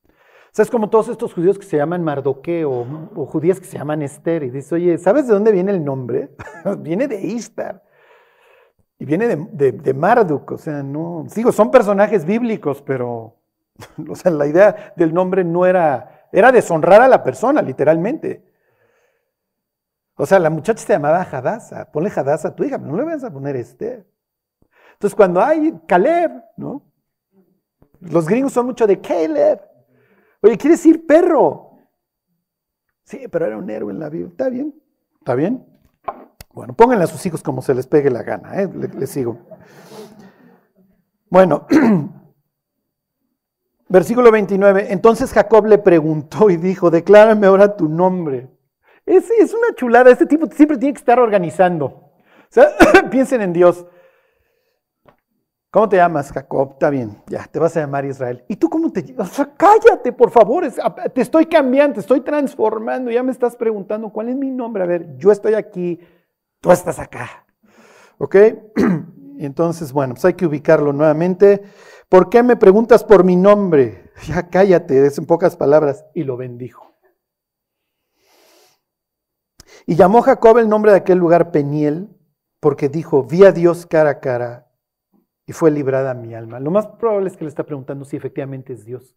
[0.05, 2.69] O sea, es como todos estos judíos que se llaman Mardoqueo
[3.15, 4.43] o, judías que se llaman Esther.
[4.43, 6.35] Y dice, oye, ¿sabes de dónde viene el nombre?
[6.77, 7.81] viene de Istar.
[8.99, 10.51] Y viene de, Marduk.
[10.51, 11.25] O sea, no.
[11.35, 13.39] Digo, son personajes bíblicos, pero.
[14.07, 16.27] O sea, la idea del nombre no era.
[16.31, 18.45] Era deshonrar a la persona, literalmente.
[20.17, 21.91] O sea, la muchacha se llamaba Hadassah.
[21.91, 24.10] Ponle Hadassah a tu hija, no le vas a poner Esther.
[25.01, 26.83] Entonces, cuando hay Caleb, ¿no?
[28.01, 29.59] Los gringos son mucho de Caleb.
[30.43, 31.71] Oye, quiere decir perro.
[33.03, 34.29] Sí, pero era un héroe en la Biblia.
[34.29, 34.79] Está bien,
[35.17, 35.65] está bien.
[36.53, 38.69] Bueno, pónganle a sus hijos como se les pegue la gana, ¿eh?
[38.95, 39.39] les sigo.
[41.31, 41.65] Bueno,
[43.89, 44.93] versículo 29.
[44.93, 48.51] Entonces Jacob le preguntó y dijo: Declárame ahora tu nombre.
[49.07, 50.11] Es, es una chulada.
[50.11, 51.85] Este tipo siempre tiene que estar organizando.
[51.85, 52.11] O
[52.49, 52.67] sea,
[53.09, 53.87] piensen en Dios.
[55.71, 56.71] ¿Cómo te llamas, Jacob?
[56.73, 58.43] Está bien, ya, te vas a llamar Israel.
[58.49, 59.31] ¿Y tú cómo te llamas?
[59.31, 60.65] O sea, cállate, por favor,
[61.13, 64.83] te estoy cambiando, te estoy transformando, ya me estás preguntando cuál es mi nombre.
[64.83, 65.97] A ver, yo estoy aquí,
[66.59, 67.45] tú estás acá.
[68.17, 68.35] ¿Ok?
[69.39, 71.63] Entonces, bueno, pues hay que ubicarlo nuevamente.
[72.09, 74.11] ¿Por qué me preguntas por mi nombre?
[74.27, 76.05] Ya cállate, es en pocas palabras.
[76.13, 76.93] Y lo bendijo.
[79.87, 82.09] Y llamó Jacob el nombre de aquel lugar Peniel,
[82.59, 84.70] porque dijo, vi a Dios cara a cara
[85.45, 86.59] y fue librada mi alma.
[86.59, 89.15] Lo más probable es que le está preguntando si efectivamente es Dios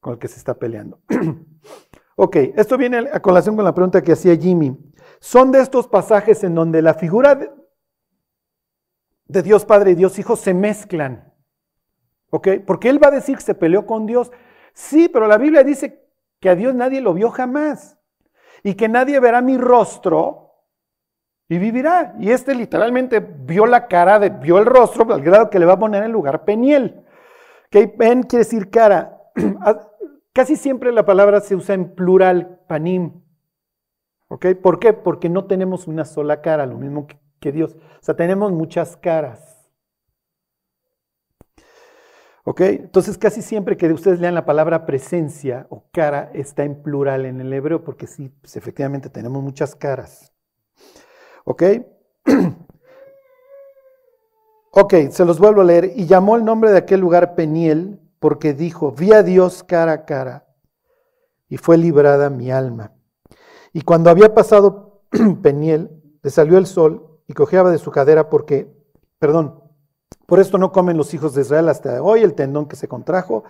[0.00, 1.00] con el que se está peleando.
[2.16, 4.76] ok, esto viene a colación con la pregunta que hacía Jimmy.
[5.20, 7.50] Son de estos pasajes en donde la figura de,
[9.42, 11.32] Dios Padre y Dios Hijo se mezclan.
[12.30, 12.48] ¿Ok?
[12.66, 14.30] Porque él va a decir que se peleó con Dios.
[14.72, 16.08] Sí, pero la Biblia dice
[16.40, 17.98] que a Dios nadie lo vio jamás.
[18.62, 20.39] Y que nadie verá mi rostro
[21.50, 22.14] y vivirá.
[22.18, 25.74] Y este literalmente vio la cara, de, vio el rostro al grado que le va
[25.74, 27.04] a poner en lugar Peniel.
[27.70, 29.18] Que pen quiere decir cara.
[29.62, 29.88] Ah,
[30.32, 33.22] casi siempre la palabra se usa en plural, panim.
[34.28, 34.46] ¿Ok?
[34.62, 34.92] ¿Por qué?
[34.92, 37.08] Porque no tenemos una sola cara, lo mismo
[37.40, 37.74] que, Dios.
[37.74, 39.68] O sea, tenemos muchas caras.
[42.44, 42.60] ¿Ok?
[42.60, 47.40] Entonces casi siempre que ustedes lean la palabra presencia o cara está en plural en
[47.40, 50.29] el hebreo porque sí, pues efectivamente tenemos muchas caras.
[54.72, 54.94] ¿Ok?
[55.10, 55.92] se los vuelvo a leer.
[55.96, 60.04] Y llamó el nombre de aquel lugar Peniel porque dijo, vi a Dios cara a
[60.04, 60.46] cara
[61.48, 62.92] y fue librada mi alma.
[63.72, 65.02] Y cuando había pasado
[65.42, 65.90] Peniel,
[66.22, 68.72] le salió el sol y cojeaba de su cadera porque,
[69.18, 69.62] perdón,
[70.26, 73.44] por esto no comen los hijos de Israel hasta hoy el tendón que se contrajo,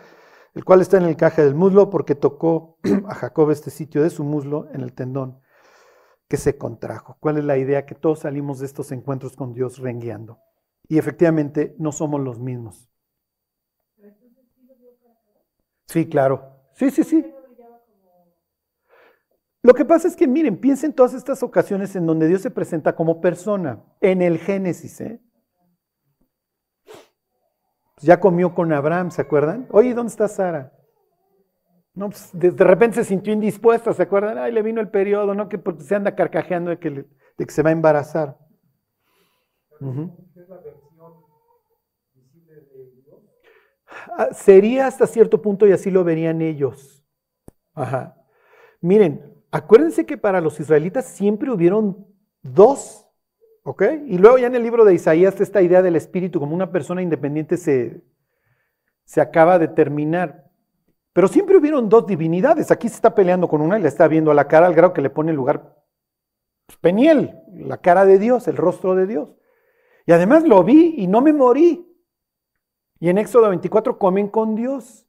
[0.54, 2.78] el cual está en el caja del muslo, porque tocó
[3.08, 5.40] a Jacob este sitio de su muslo en el tendón
[6.30, 7.16] que se contrajo.
[7.18, 7.84] ¿Cuál es la idea?
[7.84, 10.38] Que todos salimos de estos encuentros con Dios rengueando.
[10.88, 12.88] y efectivamente no somos los mismos.
[15.86, 16.56] Sí, claro.
[16.74, 17.34] Sí, sí, sí.
[19.62, 22.96] Lo que pasa es que, miren, piensen todas estas ocasiones en donde Dios se presenta
[22.96, 25.00] como persona, en el Génesis.
[25.00, 25.20] ¿eh?
[27.98, 29.68] Ya comió con Abraham, ¿se acuerdan?
[29.70, 30.72] Oye, ¿dónde está Sara?
[31.94, 34.38] No, pues, de, repente se sintió indispuesta, ¿se acuerdan?
[34.38, 35.48] Ay, le vino el periodo, ¿no?
[35.48, 38.38] Que porque se anda carcajeando de que, de que se va a embarazar.
[44.16, 47.04] Ah, sería hasta cierto punto y así lo verían ellos.
[47.74, 48.16] Ajá.
[48.80, 52.06] Miren, acuérdense que para los israelitas siempre hubieron
[52.42, 53.06] dos,
[53.62, 53.82] ¿ok?
[54.06, 57.02] Y luego ya en el libro de Isaías esta idea del espíritu como una persona
[57.02, 58.02] independiente se,
[59.04, 60.49] se acaba de terminar.
[61.20, 62.70] Pero siempre hubieron dos divinidades.
[62.70, 64.94] Aquí se está peleando con una y le está viendo a la cara al grado
[64.94, 65.76] que le pone el lugar
[66.64, 69.36] pues, Peniel, la cara de Dios, el rostro de Dios.
[70.06, 71.86] Y además lo vi y no me morí.
[73.00, 75.06] Y en Éxodo 24 comen con Dios.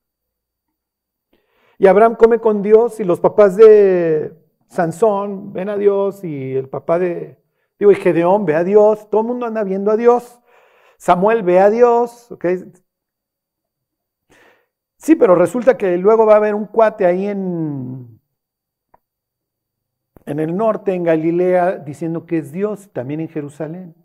[1.77, 4.37] Y Abraham come con Dios y los papás de
[4.67, 7.41] Sansón ven a Dios y el papá de,
[7.79, 9.09] digo, y Gedeón ve a Dios.
[9.09, 10.41] Todo el mundo anda viendo a Dios.
[10.97, 12.29] Samuel ve a Dios.
[12.33, 12.69] ¿okay?
[15.01, 18.21] Sí, pero resulta que luego va a haber un cuate ahí en,
[20.27, 23.95] en el norte, en Galilea, diciendo que es Dios, también en Jerusalén.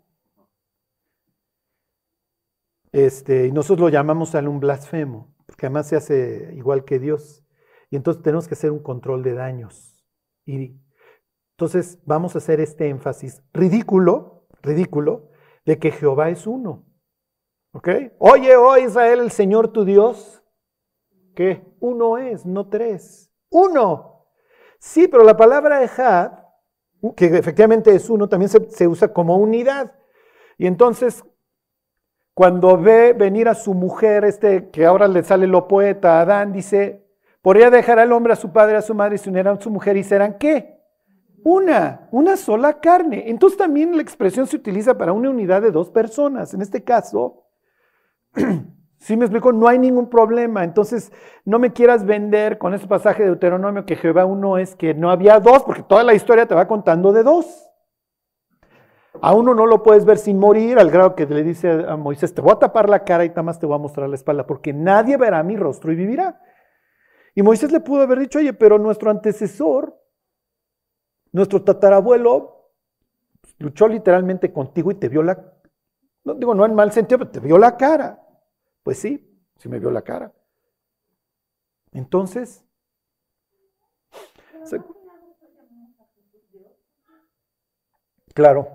[2.91, 7.45] Este, y nosotros lo llamamos a un blasfemo, porque además se hace igual que Dios.
[7.91, 10.03] Y entonces tenemos que hacer un control de daños.
[10.45, 10.81] Y
[11.51, 15.29] entonces vamos a hacer este énfasis ridículo, ridículo,
[15.63, 16.87] de que Jehová es uno.
[17.71, 17.87] ¿Ok?
[18.17, 20.36] Oye, oh Israel, el Señor tu Dios,
[21.37, 23.31] que uno es, no tres.
[23.51, 24.25] Uno.
[24.79, 26.31] Sí, pero la palabra Ejad,
[27.15, 29.93] que efectivamente es uno, también se, usa como unidad.
[30.57, 31.23] Y entonces,
[32.33, 37.07] cuando ve venir a su mujer, este que ahora le sale lo poeta, Adán, dice,
[37.43, 39.69] podría dejar al hombre a su padre, a su madre y se unirán a su
[39.69, 40.81] mujer y serán qué?
[41.43, 43.25] Una, una sola carne.
[43.27, 46.55] Entonces también la expresión se utiliza para una unidad de dos personas.
[46.55, 47.45] En este caso,
[48.99, 50.63] si me explico, no hay ningún problema.
[50.63, 51.11] Entonces,
[51.45, 55.11] no me quieras vender con ese pasaje de Deuteronomio que Jehová uno es que no
[55.11, 57.69] había dos, porque toda la historia te va contando de dos.
[59.21, 62.33] A uno no lo puedes ver sin morir, al grado que le dice a Moisés,
[62.33, 64.73] te voy a tapar la cara y más te voy a mostrar la espalda, porque
[64.73, 66.39] nadie verá mi rostro y vivirá.
[67.33, 69.95] Y Moisés le pudo haber dicho, oye, pero nuestro antecesor,
[71.31, 72.71] nuestro tatarabuelo,
[73.59, 75.53] luchó literalmente contigo y te vio la,
[76.23, 78.26] no digo no en mal sentido, pero te vio la cara.
[78.87, 79.21] Pues sí,
[79.57, 80.33] sí me vio la cara.
[81.91, 82.63] Entonces,
[88.33, 88.67] claro.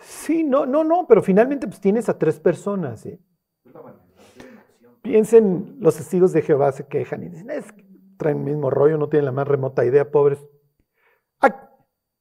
[0.00, 3.06] Sí, no, no, no, pero finalmente pues tienes a tres personas.
[3.06, 3.20] ¿eh?
[5.02, 7.84] Piensen, los testigos de Jehová se quejan y dicen, es que
[8.16, 10.40] traen el mismo rollo, no tienen la más remota idea, pobres.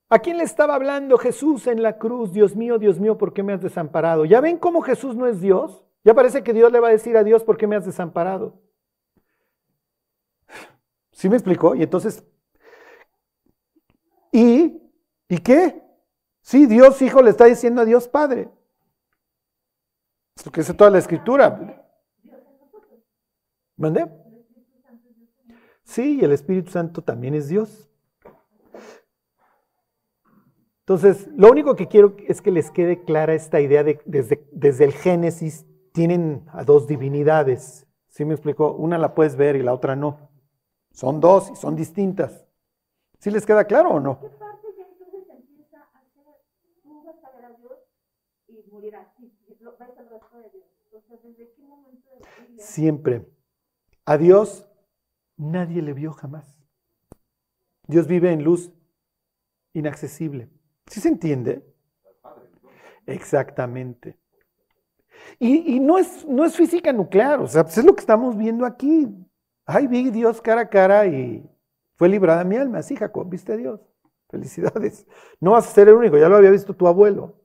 [0.09, 2.31] ¿A, ¿A quién le estaba hablando Jesús en la cruz?
[2.31, 4.25] Dios mío, Dios mío, ¿por qué me has desamparado?
[4.25, 5.85] ¿Ya ven cómo Jesús no es Dios?
[6.03, 8.59] Ya parece que Dios le va a decir a Dios, ¿por qué me has desamparado?
[11.11, 11.75] ¿Sí me explicó?
[11.75, 12.23] Y entonces,
[14.31, 14.81] ¿y?
[15.27, 15.83] ¿Y qué?
[16.41, 18.49] Sí, Dios Hijo le está diciendo a Dios Padre.
[20.35, 21.85] Es lo que dice toda la escritura.
[23.75, 24.09] ¿Mande?
[25.83, 27.88] Sí, y el Espíritu Santo también es Dios.
[30.89, 34.85] Entonces, lo único que quiero es que les quede clara esta idea de desde, desde
[34.85, 37.85] el Génesis tienen a dos divinidades.
[38.07, 38.73] ¿Sí me explico?
[38.73, 40.31] Una la puedes ver y la otra no.
[40.91, 42.43] Son dos y son distintas.
[43.19, 44.19] ¿Sí les queda claro o no?
[52.57, 53.31] Siempre.
[54.05, 54.67] A Dios
[55.37, 56.57] nadie le vio jamás.
[57.85, 58.71] Dios vive en luz
[59.73, 60.49] inaccesible.
[60.89, 61.63] ¿Sí se entiende?
[63.05, 64.17] Exactamente.
[65.37, 68.65] Y, no, es, no es física nuclear, o sea, pues es lo que estamos viendo
[68.65, 69.07] aquí.
[69.65, 71.47] Ay, vi Dios cara a cara y
[71.95, 72.81] fue librada mi alma.
[72.81, 73.79] Sí, Jacob, viste a Dios.
[74.29, 75.05] Felicidades.
[75.39, 77.35] No vas a ser el único, ya lo había visto tu abuelo.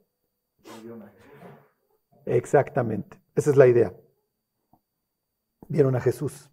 [2.24, 3.92] Exactamente, esa es la idea.
[5.68, 6.50] Vieron a Jesús.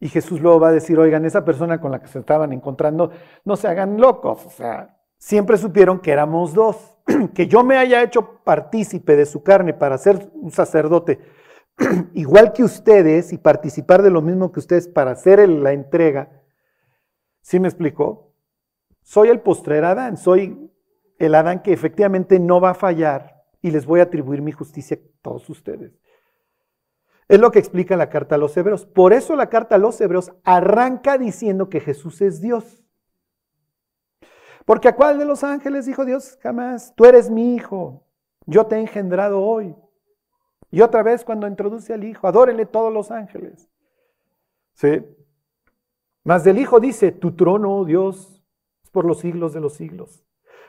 [0.00, 3.10] Y Jesús luego va a decir, oigan, esa persona con la que se estaban encontrando,
[3.44, 4.44] no se hagan locos.
[4.46, 6.96] O sea, siempre supieron que éramos dos.
[7.34, 11.20] que yo me haya hecho partícipe de su carne para ser un sacerdote,
[12.14, 16.44] igual que ustedes, y participar de lo mismo que ustedes para hacer la entrega,
[17.44, 18.32] ¿Sí me explicó?
[19.02, 20.72] Soy el postrer Adán, soy
[21.18, 24.96] el Adán que efectivamente no va a fallar y les voy a atribuir mi justicia
[24.96, 25.92] a todos ustedes.
[27.28, 28.86] Es lo que explica la carta a los hebreos.
[28.86, 32.82] Por eso la carta a los hebreos arranca diciendo que Jesús es Dios.
[34.64, 38.04] Porque a cuál de los ángeles dijo Dios jamás, tú eres mi hijo,
[38.46, 39.76] yo te he engendrado hoy.
[40.70, 43.68] Y otra vez cuando introduce al hijo, adórenle todos los ángeles.
[44.74, 45.04] ¿Sí?
[46.24, 48.42] Más del hijo dice, tu trono, oh Dios,
[48.82, 50.24] es por los siglos de los siglos.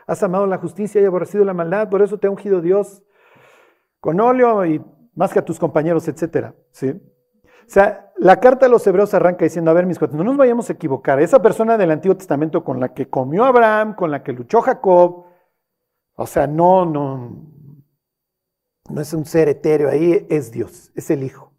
[0.05, 3.01] Has amado la justicia y aborrecido la maldad, por eso te ha ungido Dios
[3.99, 4.83] con óleo y
[5.15, 6.53] más que a tus compañeros, etcétera.
[6.71, 6.93] ¿Sí?
[7.65, 10.37] O sea, la carta de los hebreos arranca diciendo, a ver, mis cuates, no nos
[10.37, 11.19] vayamos a equivocar.
[11.19, 15.25] Esa persona del Antiguo Testamento con la que comió Abraham, con la que luchó Jacob,
[16.15, 17.35] o sea, no, no,
[18.89, 21.51] no es un ser etéreo ahí, es Dios, es el Hijo.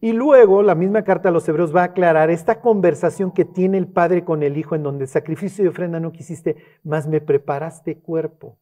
[0.00, 3.78] Y luego la misma carta a los hebreos va a aclarar esta conversación que tiene
[3.78, 7.98] el Padre con el Hijo en donde sacrificio y ofrenda no quisiste, más me preparaste
[7.98, 8.56] cuerpo.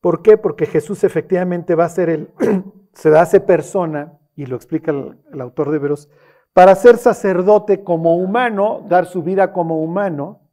[0.00, 0.38] ¿Por qué?
[0.38, 2.30] Porque Jesús efectivamente va a ser el,
[2.92, 6.08] se hace persona, y lo explica el, autor de Hebreos,
[6.52, 10.48] para ser sacerdote como humano, dar su vida como humano.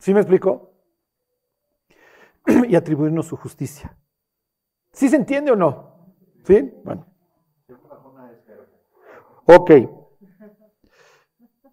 [0.00, 0.74] ¿Sí me explico?
[2.68, 3.96] y atribuirnos su justicia.
[4.92, 6.14] ¿Sí se entiende o no?
[6.44, 6.72] ¿Sí?
[6.84, 7.06] Bueno.
[9.46, 9.70] Ok.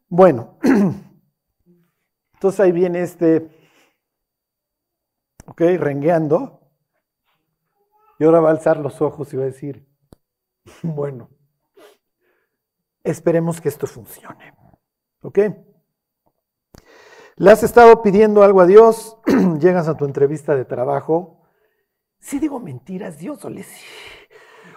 [0.08, 0.58] Bueno.
[2.34, 3.50] Entonces ahí viene este,
[5.46, 6.59] ok, rengueando.
[8.20, 9.88] Y ahora va a alzar los ojos y va a decir,
[10.84, 11.30] bueno,
[13.04, 14.54] esperemos que esto funcione.
[15.22, 15.40] ¿Ok?
[17.38, 19.18] ¿Le has estado pidiendo algo a Dios?
[19.60, 21.42] Llegas a tu entrevista de trabajo.
[22.20, 23.68] Si ¿Sí digo mentiras, Dios, o, les...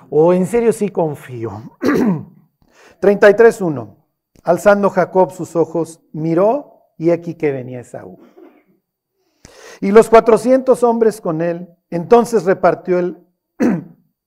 [0.09, 1.77] o en serio sí confío.
[3.01, 3.97] 33.1.
[4.45, 8.21] Alzando Jacob sus ojos, miró y aquí que venía Esaú.
[9.81, 13.27] Y los 400 hombres con él, entonces repartió él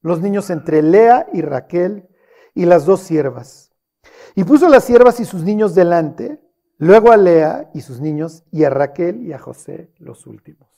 [0.05, 2.07] los niños entre Lea y Raquel
[2.53, 3.71] y las dos siervas.
[4.35, 6.39] Y puso las siervas y sus niños delante
[6.77, 10.69] Luego a Lea y sus niños y a Raquel y a José los últimos.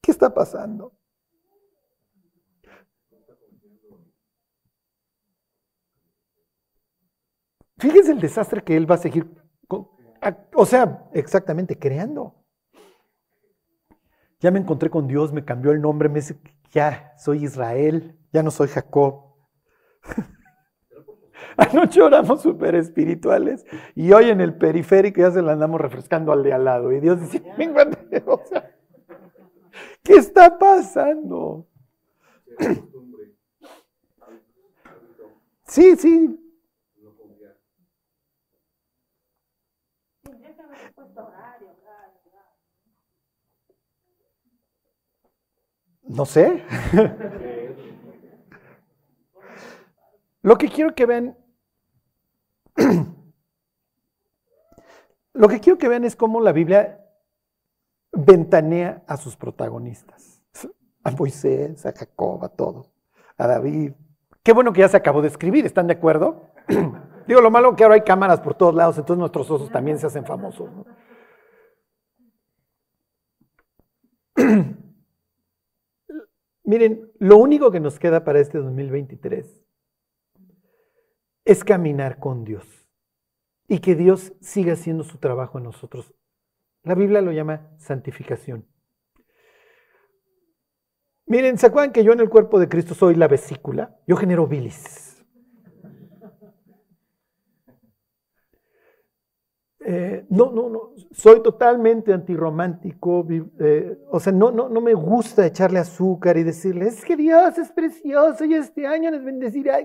[0.00, 0.94] ¿Qué está pasando?
[7.76, 9.26] Fíjense el desastre que él va a seguir,
[10.54, 12.39] o sea, exactamente creando.
[14.40, 16.38] Ya me encontré con Dios, me cambió el nombre, me dice,
[16.72, 19.34] ya soy Israel, ya no soy Jacob.
[21.56, 26.42] Anoche oramos súper espirituales y hoy en el periférico ya se la andamos refrescando al
[26.42, 26.92] de al lado.
[26.92, 27.42] Y Dios dice,
[28.26, 28.74] o sea,
[30.02, 31.66] ¿qué está pasando?
[35.70, 36.49] Sí, sí.
[46.10, 46.64] No sé.
[50.42, 51.36] Lo que quiero que vean,
[55.32, 57.06] lo que quiero que vean es cómo la Biblia
[58.10, 60.42] ventanea a sus protagonistas.
[61.04, 62.90] A Moisés, a Jacob, a todos,
[63.36, 63.92] a David.
[64.42, 66.50] Qué bueno que ya se acabó de escribir, ¿están de acuerdo?
[67.28, 70.08] Digo, lo malo que ahora hay cámaras por todos lados, entonces nuestros osos también se
[70.08, 70.70] hacen famosos.
[76.70, 79.60] Miren, lo único que nos queda para este 2023
[81.44, 82.64] es caminar con Dios
[83.66, 86.14] y que Dios siga haciendo su trabajo en nosotros.
[86.84, 88.68] La Biblia lo llama santificación.
[91.26, 93.98] Miren, ¿se acuerdan que yo en el cuerpo de Cristo soy la vesícula?
[94.06, 95.09] Yo genero bilis.
[99.92, 103.26] Eh, no, no, no, soy totalmente antirromántico,
[103.58, 107.58] eh, o sea, no, no, no me gusta echarle azúcar y decirle, es que Dios
[107.58, 109.80] es precioso y este año les bendecirá.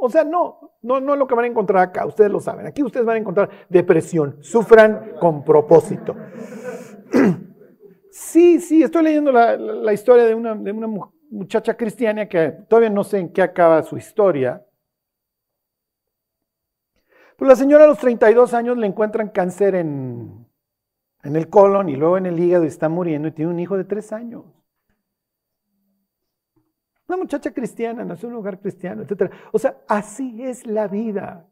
[0.00, 2.66] o sea, no, no, no es lo que van a encontrar acá, ustedes lo saben.
[2.66, 6.16] Aquí ustedes van a encontrar depresión, sufran con propósito.
[8.16, 10.86] Sí, sí, estoy leyendo la, historia de una, de una
[11.30, 14.64] muchacha cristiana que todavía no sé en qué acaba su historia,
[17.36, 20.46] pues la señora a los 32 años le encuentran cáncer en,
[21.22, 23.76] en el colon y luego en el hígado y está muriendo y tiene un hijo
[23.76, 24.44] de tres años.
[27.08, 29.30] Una muchacha cristiana, nació en un lugar cristiano, etc.
[29.52, 31.46] O sea, así es la vida.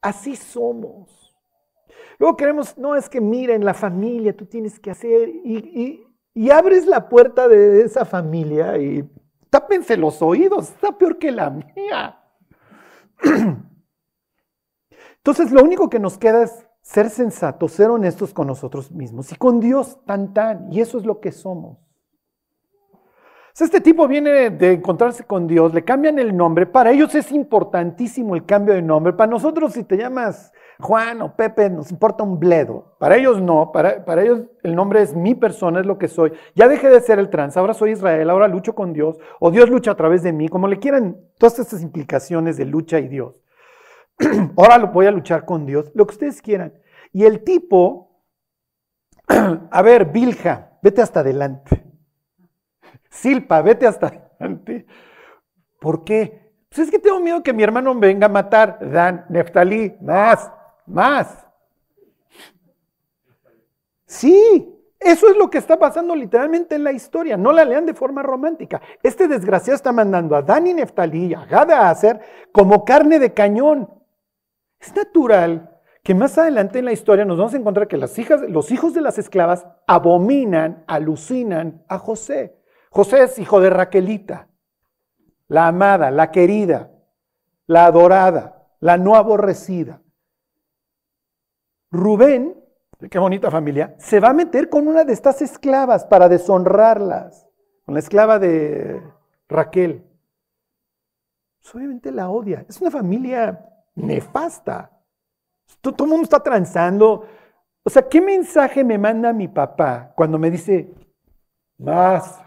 [0.00, 1.34] Así somos.
[2.18, 6.86] Luego queremos, no es que miren la familia, tú tienes que hacer, y, y abres
[6.86, 9.08] la puerta de esa familia y
[9.48, 12.20] tápense los oídos, está peor que la mía.
[15.20, 19.36] Entonces, lo único que nos queda es ser sensatos, ser honestos con nosotros mismos y
[19.36, 20.72] con Dios tan tan.
[20.72, 21.78] Y eso es lo que somos.
[23.60, 26.64] este tipo viene de encontrarse con Dios, le cambian el nombre.
[26.64, 29.12] Para ellos es importantísimo el cambio de nombre.
[29.12, 32.96] Para nosotros, si te llamas Juan o Pepe, nos importa un bledo.
[32.98, 36.32] Para ellos no, para, para ellos el nombre es mi persona, es lo que soy.
[36.54, 39.68] Ya dejé de ser el trans, ahora soy Israel, ahora lucho con Dios, o Dios
[39.68, 43.34] lucha a través de mí, como le quieran, todas estas implicaciones de lucha y Dios.
[44.56, 46.74] ahora lo voy a luchar con Dios, lo que ustedes quieran.
[47.12, 48.22] Y el tipo,
[49.70, 51.84] a ver, Vilja, vete hasta adelante.
[53.08, 54.86] Silpa, vete hasta adelante.
[55.80, 56.52] ¿Por qué?
[56.68, 58.78] Pues es que tengo miedo que mi hermano venga a matar.
[58.80, 60.52] Dan, Neftalí, más,
[60.86, 61.46] más.
[64.06, 67.36] Sí, eso es lo que está pasando literalmente en la historia.
[67.36, 68.80] No la lean de forma romántica.
[69.02, 72.20] Este desgraciado está mandando a Dan y Neftalí y a Gada a hacer
[72.52, 73.88] como carne de cañón.
[74.80, 78.18] Es natural que más adelante en la historia nos vamos a encontrar que los
[78.70, 82.56] hijos de las esclavas abominan, alucinan a José.
[82.90, 84.48] José es hijo de Raquelita,
[85.48, 86.90] la amada, la querida,
[87.66, 90.02] la adorada, la no aborrecida.
[91.92, 92.56] Rubén,
[93.10, 97.46] qué bonita familia, se va a meter con una de estas esclavas para deshonrarlas,
[97.84, 99.02] con la esclava de
[99.48, 100.04] Raquel.
[101.60, 102.64] Pues, obviamente la odia.
[102.68, 104.90] Es una familia nefasta.
[105.80, 107.26] Todo, el mundo está transando.
[107.82, 110.92] O sea, ¿qué mensaje me manda mi papá cuando me dice,
[111.78, 112.40] más?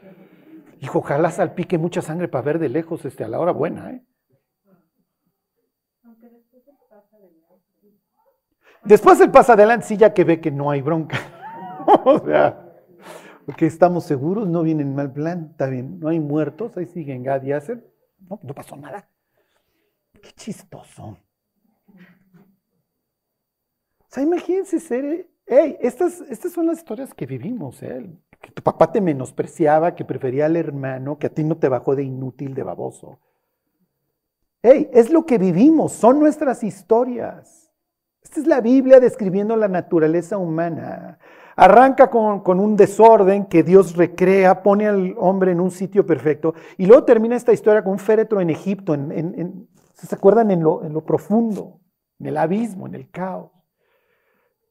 [0.80, 3.90] Hijo, ojalá salpique mucha sangre para ver de lejos este, a la hora buena.
[3.90, 4.04] ¿eh?
[8.84, 11.18] Después él pasa adelante, sí, ya que ve que no hay bronca.
[12.04, 12.66] o sea,
[13.44, 17.22] porque estamos seguros, no viene en mal plan, está bien, no hay muertos, ahí siguen
[17.22, 19.08] Gad y No, no pasó nada.
[20.20, 21.18] Qué chistoso
[24.16, 28.10] sea, imagínense ser, hey, estas, estas son las historias que vivimos, ¿eh?
[28.40, 31.94] que tu papá te menospreciaba, que prefería al hermano, que a ti no te bajó
[31.94, 33.18] de inútil, de baboso.
[34.62, 37.70] Hey, es lo que vivimos, son nuestras historias.
[38.22, 41.18] Esta es la Biblia describiendo la naturaleza humana.
[41.54, 46.86] Arranca con, un desorden que Dios recrea, pone al hombre en un sitio perfecto, y
[46.86, 50.50] luego termina esta historia con un féretro en Egipto, en, ¿se acuerdan?
[50.50, 51.80] En lo, en lo profundo,
[52.18, 53.50] en el abismo, en el caos.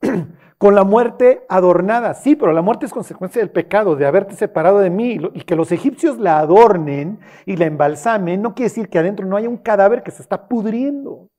[0.58, 2.14] con la muerte adornada.
[2.14, 5.20] Sí, pero la muerte es consecuencia del pecado, de haberte separado de mí.
[5.34, 9.38] Y que los egipcios la adornen y la embalsamen no quiere decir que adentro no
[9.38, 11.30] haya un cadáver que se está pudriendo.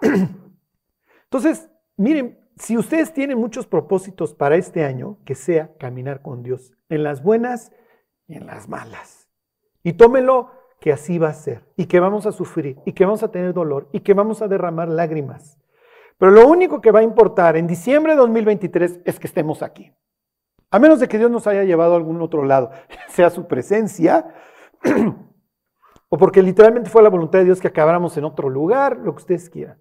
[1.24, 6.72] Entonces, miren, si ustedes tienen muchos propósitos para este año, que sea caminar con Dios,
[6.88, 7.72] en las buenas
[8.26, 9.23] y en las malas.
[9.84, 13.22] Y tómelo que así va a ser y que vamos a sufrir y que vamos
[13.22, 15.58] a tener dolor y que vamos a derramar lágrimas.
[16.18, 19.92] Pero lo único que va a importar en diciembre de 2023 es que estemos aquí.
[20.70, 22.70] A menos de que Dios nos haya llevado a algún otro lado,
[23.08, 24.34] sea su presencia,
[26.08, 29.22] o porque literalmente fue la voluntad de Dios que acabáramos en otro lugar, lo que
[29.22, 29.78] ustedes quieran.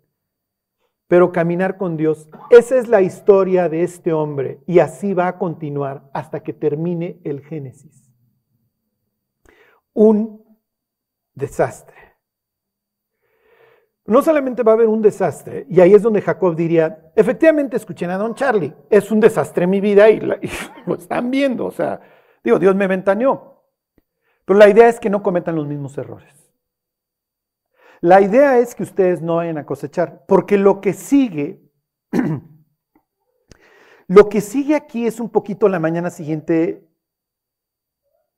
[1.07, 5.37] Pero caminar con Dios, esa es la historia de este hombre y así va a
[5.37, 8.02] continuar hasta que termine el Génesis.
[9.93, 10.43] Un
[11.33, 12.03] desastre.
[14.05, 18.09] No solamente va a haber un desastre, y ahí es donde Jacob diría, efectivamente escuchen
[18.09, 22.01] a don Charlie, es un desastre mi vida y, lo están viendo, o sea,
[22.43, 23.63] digo, Dios me ventaneó.
[24.45, 26.33] Pero la idea es que no cometan los mismos errores.
[28.01, 31.71] La idea es que ustedes no vayan a cosechar, porque lo que sigue,
[34.07, 36.85] lo que sigue aquí es un poquito la mañana siguiente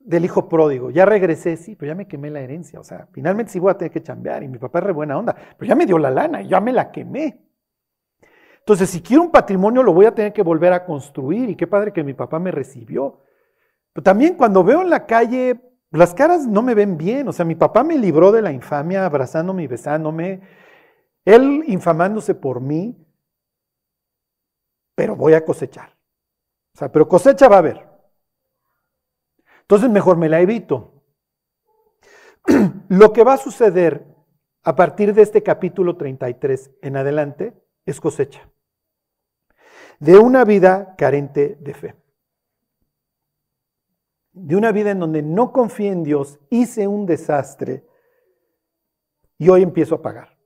[0.05, 0.91] del hijo pródigo.
[0.91, 2.79] Ya regresé, sí, pero ya me quemé la herencia.
[2.79, 5.17] O sea, finalmente sí voy a tener que chambear y mi papá es re buena
[5.17, 7.41] onda, pero ya me dio la lana y ya me la quemé.
[8.59, 11.67] Entonces, si quiero un patrimonio, lo voy a tener que volver a construir y qué
[11.67, 13.21] padre que mi papá me recibió.
[13.93, 15.59] Pero también cuando veo en la calle,
[15.91, 17.27] las caras no me ven bien.
[17.27, 20.41] O sea, mi papá me libró de la infamia abrazándome y besándome,
[21.23, 22.95] él infamándose por mí,
[24.95, 25.89] pero voy a cosechar.
[26.75, 27.94] O sea, pero cosecha va a haber.
[29.65, 31.03] Entonces mejor me la evito.
[32.89, 34.05] Lo que va a suceder
[34.63, 37.53] a partir de este capítulo 33 en adelante
[37.85, 38.47] es cosecha
[39.99, 41.95] de una vida carente de fe.
[44.33, 47.87] De una vida en donde no confié en Dios, hice un desastre
[49.37, 50.37] y hoy empiezo a pagar.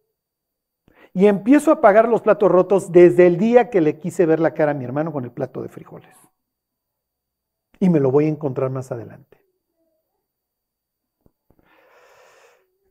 [1.11, 4.53] Y empiezo a pagar los platos rotos desde el día que le quise ver la
[4.53, 6.15] cara a mi hermano con el plato de frijoles
[7.79, 9.39] y me lo voy a encontrar más adelante.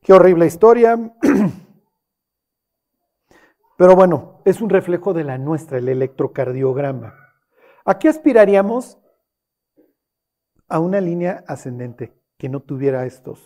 [0.02, 0.98] Qué horrible historia.
[3.76, 7.14] Pero bueno, es un reflejo de la nuestra, el electrocardiograma.
[7.84, 8.98] ¿A qué aspiraríamos?
[10.68, 13.40] A una línea ascendente que no tuviera estos.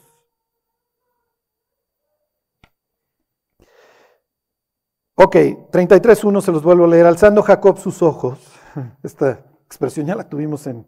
[5.14, 7.06] Ok, 33.1 se los vuelvo a leer.
[7.06, 8.38] Alzando Jacob sus ojos.
[9.02, 10.86] Esta expresión ya la tuvimos en,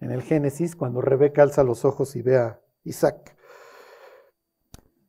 [0.00, 3.36] en el Génesis, cuando Rebeca alza los ojos y ve a Isaac.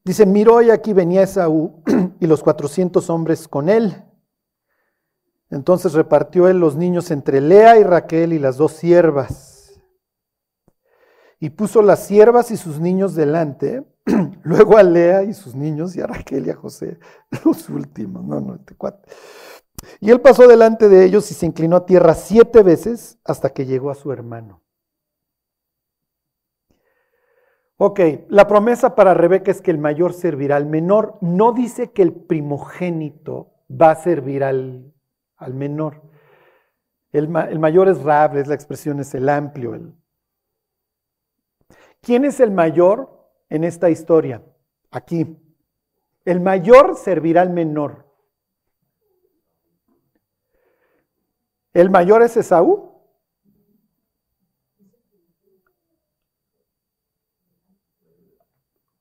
[0.04, 1.84] Dice, miró y aquí venía Esaú
[2.20, 4.04] y los 400 hombres con él.
[5.50, 9.80] Entonces repartió él los niños entre Lea y Raquel y las dos siervas.
[11.40, 13.86] Y puso las siervas y sus niños delante,
[14.44, 17.00] luego a Lea y sus niños y a Raquel y a José,
[17.46, 19.10] los últimos, no, no, este cuate.
[20.00, 23.66] Y él pasó delante de ellos y se inclinó a tierra siete veces hasta que
[23.66, 24.64] llegó a su hermano.
[27.80, 28.00] Ok,
[28.30, 31.20] la promesa para Rebeca es que el mayor servirá al menor.
[31.22, 34.94] No dice que el primogénito va a servir al,
[35.36, 36.02] al menor.
[37.12, 39.76] El, el, mayor es Rab, es la expresión, es el amplio.
[39.76, 39.94] El...
[42.02, 44.44] ¿Quién es el mayor en esta historia?
[44.90, 45.38] Aquí.
[46.26, 48.08] El mayor servirá al menor.
[51.74, 52.87] ¿El mayor es Esaú?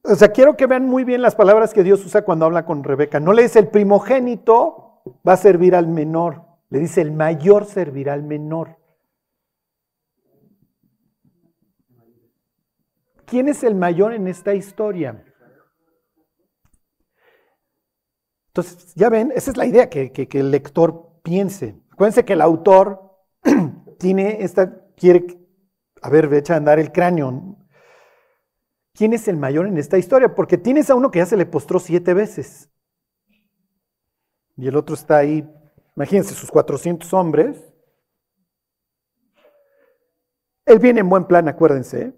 [0.09, 2.85] O sea, quiero que vean muy bien las palabras que Dios usa cuando habla con
[2.85, 3.19] Rebeca.
[3.19, 6.43] No le dice el primogénito va a servir al menor.
[6.69, 8.79] Le dice el mayor servirá al menor.
[13.25, 15.25] ¿Quién es el mayor en esta historia?
[18.49, 21.77] Entonces, ya ven, esa es la idea, que, que el lector piense.
[21.91, 23.13] Acuérdense que el autor
[23.99, 25.27] tiene esta, quiere,
[26.01, 27.57] a ver, echa a andar el cráneo.
[28.97, 30.35] ¿Quién es el mayor en esta historia?
[30.35, 32.71] Porque tienes a uno que ya se le postró siete veces.
[34.57, 35.47] Y el otro está ahí,
[35.95, 37.63] imagínense, sus 400 hombres.
[40.65, 42.01] Él viene en buen plan, acuérdense.
[42.01, 42.15] ¿eh?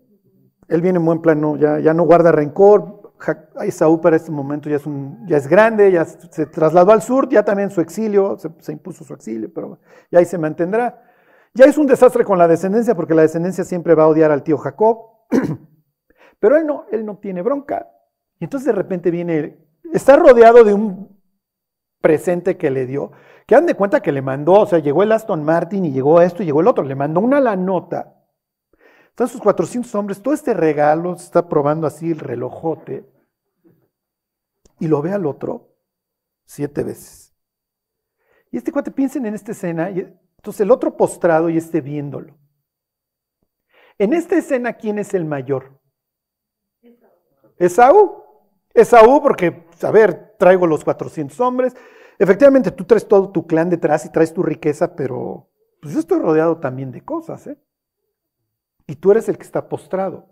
[0.69, 3.13] Él viene en buen plan, ya, ya no guarda rencor.
[3.63, 7.29] Esaú para este momento ya es, un, ya es grande, ya se trasladó al sur,
[7.29, 9.81] ya también su exilio, se, se impuso su exilio, pero
[10.13, 11.03] ya ahí se mantendrá.
[11.53, 14.45] Ya es un desastre con la descendencia, porque la descendencia siempre va a odiar al
[14.45, 14.99] tío Jacob.
[16.39, 17.91] Pero él no, él no tiene bronca.
[18.39, 19.59] Y entonces de repente viene,
[19.93, 21.19] está rodeado de un
[22.01, 23.13] presente que le dio,
[23.47, 26.21] que dan de cuenta que le mandó, o sea, llegó el Aston Martin y llegó
[26.21, 28.15] esto y llegó el otro, le mandó una la nota.
[29.09, 33.05] Están sus 400 hombres, todo este regalo, se está probando así el relojote,
[34.79, 35.75] y lo ve al otro
[36.45, 37.35] siete veces.
[38.51, 40.01] Y este cuate, piensen en esta escena, y
[40.37, 42.39] entonces el otro postrado y este viéndolo.
[43.99, 45.78] En esta escena, ¿quién es el mayor?
[47.59, 48.23] Esaú.
[48.75, 51.77] Esaú, porque, a ver, traigo los 400 hombres.
[52.19, 55.49] Efectivamente, tú traes todo tu clan detrás y traes tu riqueza, pero
[55.81, 57.59] pues yo estoy rodeado también de cosas, ¿eh?
[58.87, 60.27] Y tú eres el que está postrado.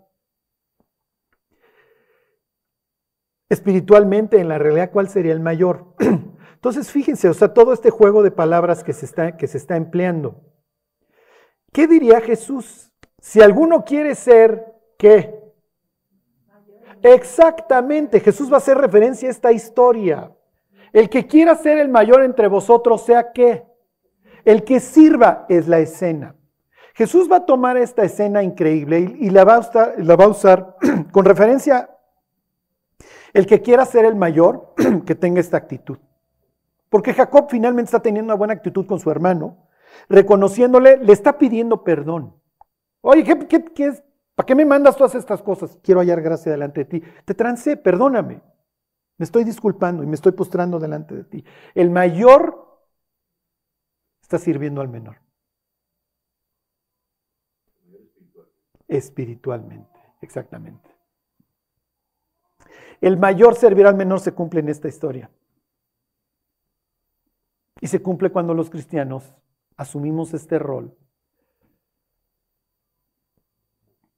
[3.49, 5.95] Espiritualmente, en la realidad, ¿cuál sería el mayor?
[6.55, 9.77] Entonces, fíjense, o sea, todo este juego de palabras que se está, que se está
[9.77, 10.41] empleando.
[11.71, 12.91] ¿Qué diría Jesús?
[13.19, 15.46] Si alguno quiere ser, ¿qué?
[17.03, 20.31] Exactamente, Jesús va a hacer referencia a esta historia.
[20.93, 23.65] El que quiera ser el mayor entre vosotros, sea qué.
[24.45, 26.35] El que sirva es la escena.
[26.95, 30.77] Jesús va a tomar esta escena increíble y, la, va a usar,
[31.11, 31.91] con referencia
[33.33, 34.73] el que quiera ser el mayor,
[35.05, 35.99] que tenga esta actitud.
[36.89, 39.67] Porque Jacob finalmente está teniendo una buena actitud con su hermano,
[40.09, 42.33] reconociéndole, le está pidiendo perdón.
[43.01, 43.93] Oye, ¿qué, qué, qué?
[44.37, 45.79] ¿Para qué me mandas todas estas cosas?
[45.81, 47.03] Quiero hallar gracia delante de ti.
[47.25, 48.39] Te trancé, perdóname.
[49.17, 51.43] Me estoy disculpando y me estoy postrando delante de ti.
[51.73, 52.85] El mayor
[54.21, 55.17] está sirviendo al menor.
[58.87, 60.87] Espiritualmente, exactamente.
[63.01, 65.31] El mayor servir al menor se cumple en esta historia.
[67.81, 69.33] Y se cumple cuando los cristianos
[69.77, 70.95] asumimos este rol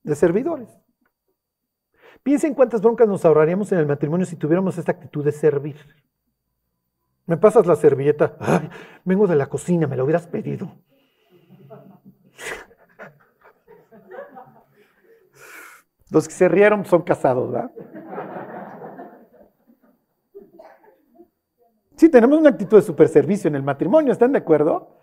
[0.04, 0.70] de servidores.
[2.24, 5.78] Piensen cuántas broncas nos ahorraríamos en el matrimonio si tuviéramos esta actitud de servir.
[7.26, 8.36] Me pasas la servilleta,
[9.06, 10.76] vengo de la cocina, me la hubieras pedido.
[16.10, 17.72] Los que se rieron son casados, ¿verdad?
[21.96, 24.99] Sí, tenemos una actitud de superservicio en el matrimonio, ¿están de acuerdo?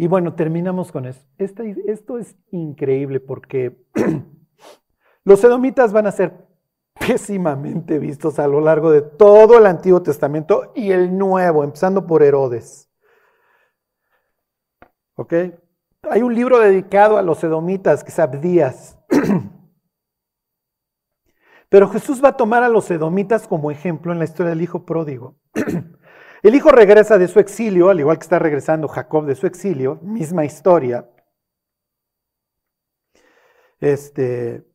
[0.00, 1.20] Y bueno, terminamos con eso.
[1.36, 3.84] esto es increíble porque
[5.24, 6.48] los edomitas van a ser
[6.98, 12.22] pésimamente vistos a lo largo de todo el Antiguo Testamento y el Nuevo, empezando por
[12.22, 12.90] Herodes.
[15.16, 15.34] ¿Ok?
[16.08, 18.98] Hay un libro dedicado a los edomitas, que es Abdías.
[21.68, 24.86] Pero Jesús va a tomar a los edomitas como ejemplo en la historia del hijo
[24.86, 25.36] pródigo.
[26.42, 29.96] El hijo regresa de su exilio, al igual que está regresando Jacob de su exilio,
[30.02, 31.08] misma historia.
[33.78, 34.66] Este,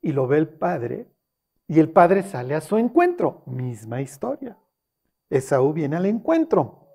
[0.00, 1.08] y lo ve el padre,
[1.68, 4.58] y el padre sale a su encuentro, misma historia.
[5.30, 6.86] Esaú viene al encuentro.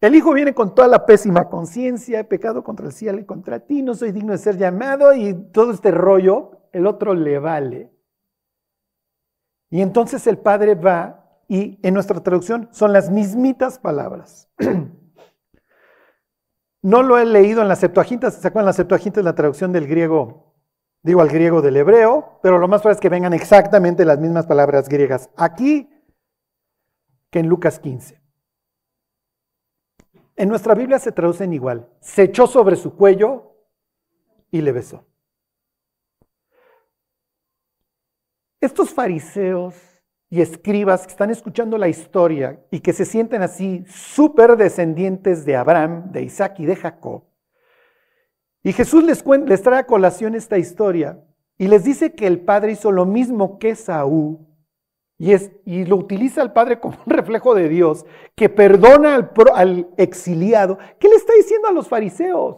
[0.00, 3.60] El hijo viene con toda la pésima conciencia, he pecado contra el cielo y contra
[3.60, 7.90] ti, no soy digno de ser llamado y todo este rollo, el otro le vale.
[9.70, 14.48] Y entonces el padre va y en nuestra traducción son las mismitas palabras.
[16.82, 18.66] No lo he leído en la Septuaginta, ¿se acuerdan?
[18.66, 20.52] La Septuaginta es la traducción del griego,
[21.02, 24.44] digo al griego del hebreo, pero lo más probable es que vengan exactamente las mismas
[24.44, 25.88] palabras griegas aquí
[27.30, 28.20] que en Lucas 15.
[30.36, 31.88] En nuestra Biblia se traducen igual.
[32.00, 33.56] Se echó sobre su cuello
[34.50, 35.06] y le besó.
[38.60, 39.74] Estos fariseos
[40.34, 45.54] y escribas que están escuchando la historia y que se sienten así súper descendientes de
[45.54, 47.22] Abraham, de Isaac y de Jacob.
[48.64, 51.22] Y Jesús les, les trae a colación esta historia
[51.56, 54.40] y les dice que el padre hizo lo mismo que Saúl
[55.18, 58.04] y lo utiliza el Padre como un reflejo de Dios,
[58.34, 60.78] que perdona al, al exiliado.
[60.98, 62.56] ¿Qué le está diciendo a los fariseos?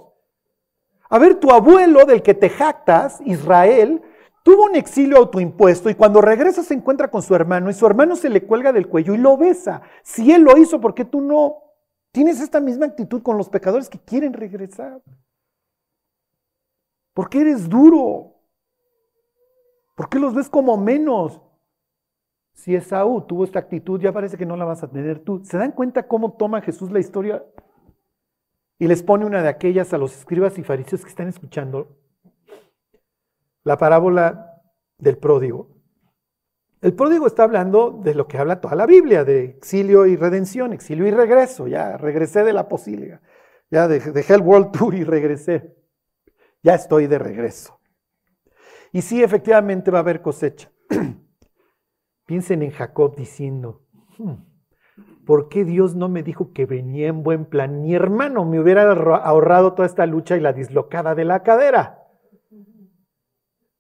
[1.11, 4.01] A ver, tu abuelo del que te jactas, Israel,
[4.47, 8.15] tuvo un exilio autoimpuesto y cuando regresa se encuentra con su hermano y su hermano
[8.15, 9.83] se le cuelga del cuello y lo besa.
[10.05, 11.65] Si él lo hizo, ¿por qué tú no
[12.13, 15.03] tienes esta misma actitud con los pecadores que quieren regresar?
[17.13, 18.37] ¿Por qué eres duro?
[19.97, 21.41] ¿Por qué los ves como menos?
[22.55, 25.45] Si Esaú tuvo esta actitud, ya parece que no la vas a tener tú.
[25.45, 27.45] ¿Se dan cuenta cómo toma Jesús la historia
[28.79, 32.06] y les pone una de aquellas a los escribas y fariseos que están escuchando?
[33.67, 34.63] La parábola
[34.97, 35.77] del pródigo.
[36.81, 40.73] El pródigo está hablando de lo que habla toda la Biblia, de exilio y redención,
[40.73, 41.67] exilio y regreso.
[41.67, 43.21] Ya regresé de la posibilidad.
[43.69, 45.75] Ya dejé el World Tour y regresé.
[46.63, 47.81] Ya estoy de regreso.
[48.93, 50.71] Y sí, efectivamente va a haber cosecha.
[52.25, 53.83] Piensen en Jacob diciendo,
[54.17, 54.35] hmm,
[55.27, 57.83] ¿por qué Dios no me dijo que venía en buen plan?
[57.83, 61.96] Mi hermano me hubiera ahorrado toda esta lucha y la dislocada de la cadera.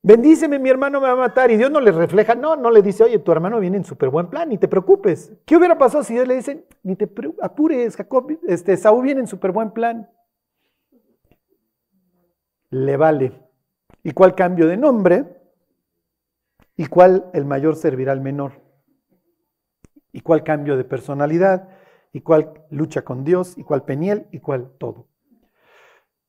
[0.07, 1.51] Bendíceme, mi hermano me va a matar.
[1.51, 4.09] Y Dios no le refleja, no, no le dice, oye, tu hermano viene en súper
[4.09, 5.33] buen plan, ni te preocupes.
[5.45, 7.11] ¿Qué hubiera pasado si Dios le dice, ni te
[7.43, 10.09] apures, Jacob, este, Saúl viene en súper buen plan?
[12.71, 13.33] Le vale.
[14.05, 15.37] ¿Y cuál cambio de nombre?
[16.77, 18.61] y cuál el mayor servirá al menor,
[20.13, 21.69] y cuál cambio de personalidad,
[22.13, 25.09] y cuál lucha con Dios, y cuál peniel, y cuál todo.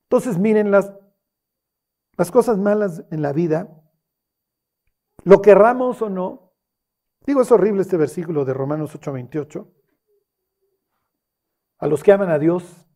[0.03, 0.93] Entonces miren las,
[2.17, 3.69] las cosas malas en la vida,
[5.23, 6.53] lo querramos o no.
[7.25, 9.67] Digo, es horrible este versículo de Romanos 8:28.
[11.79, 12.87] A los que aman a Dios,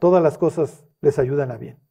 [0.00, 1.84] todas las cosas les ayudan a bien.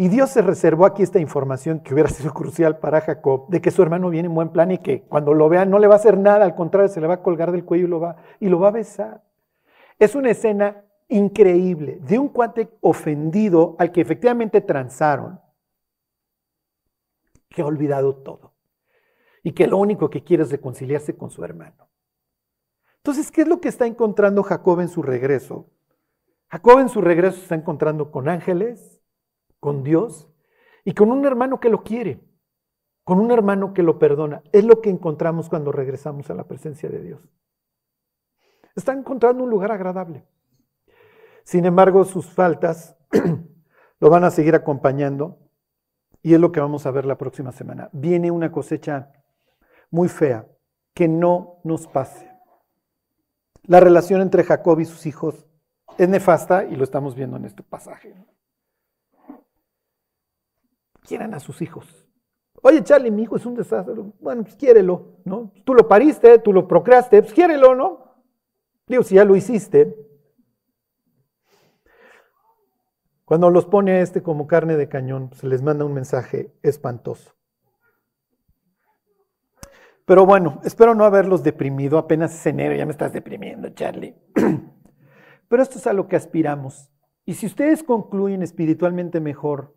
[0.00, 3.72] Y Dios se reservó aquí esta información que hubiera sido crucial para Jacob, de que
[3.72, 5.98] su hermano viene en buen plan y que cuando lo vea no le va a
[5.98, 8.48] hacer nada, al contrario, se le va a colgar del cuello y lo va, y
[8.48, 9.24] lo va a besar.
[9.98, 15.40] Es una escena increíble de un cuate ofendido al que efectivamente transaron,
[17.48, 18.54] que ha olvidado todo
[19.42, 21.88] y que lo único que quiere es reconciliarse con su hermano.
[22.98, 25.70] Entonces, ¿qué es lo que está encontrando Jacob en su regreso?
[26.50, 29.00] Jacob en su regreso está encontrando con ángeles,
[29.60, 30.30] con Dios
[30.84, 32.20] y con un hermano que lo quiere,
[33.04, 34.42] con un hermano que lo perdona.
[34.52, 37.20] Es lo que encontramos cuando regresamos a la presencia de Dios.
[38.74, 40.26] Está encontrando un lugar agradable.
[41.48, 42.94] Sin embargo, sus faltas
[44.00, 45.38] lo van a seguir acompañando
[46.20, 47.88] y es lo que vamos a ver la próxima semana.
[47.94, 49.10] Viene una cosecha
[49.90, 50.46] muy fea,
[50.92, 52.30] que no nos pase.
[53.62, 55.46] La relación entre Jacob y sus hijos
[55.96, 58.14] es nefasta y lo estamos viendo en este pasaje
[61.06, 62.06] quieran a sus hijos.
[62.60, 63.94] Oye, Charlie, mi hijo es un desastre.
[64.20, 65.50] Bueno, pues quiérelo, ¿no?
[65.64, 68.16] Tú lo pariste, tú lo procreaste, pues quiérelo, ¿no?
[68.86, 70.07] Digo, si ya lo hiciste.
[73.28, 77.34] Cuando los pone este como carne de cañón, se les manda un mensaje espantoso.
[80.06, 81.98] Pero bueno, espero no haberlos deprimido.
[81.98, 84.16] Apenas es enero, ya me estás deprimiendo, Charlie.
[85.48, 86.90] Pero esto es a lo que aspiramos.
[87.26, 89.76] Y si ustedes concluyen espiritualmente mejor,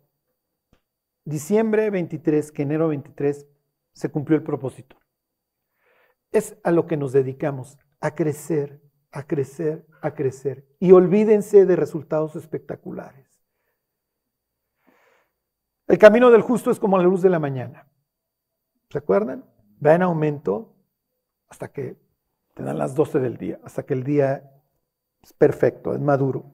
[1.26, 3.46] diciembre 23 que enero 23,
[3.92, 4.96] se cumplió el propósito.
[6.30, 8.80] Es a lo que nos dedicamos, a crecer,
[9.10, 10.66] a crecer, a crecer.
[10.80, 13.21] Y olvídense de resultados espectaculares.
[15.92, 17.86] El camino del justo es como la luz de la mañana.
[18.88, 19.44] ¿Se acuerdan?
[19.84, 20.72] Va en aumento
[21.50, 21.98] hasta que
[22.54, 24.42] te dan las 12 del día, hasta que el día
[25.22, 26.46] es perfecto, es maduro.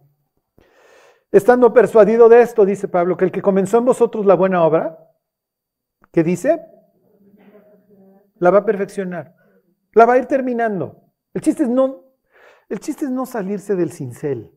[1.30, 4.98] Estando persuadido de esto, dice Pablo, que el que comenzó en vosotros la buena obra,
[6.10, 6.60] ¿qué dice?
[8.40, 9.36] La va a perfeccionar,
[9.92, 11.12] la va a ir terminando.
[11.32, 12.06] El chiste es no,
[12.68, 14.52] el chiste es no salirse del cincel.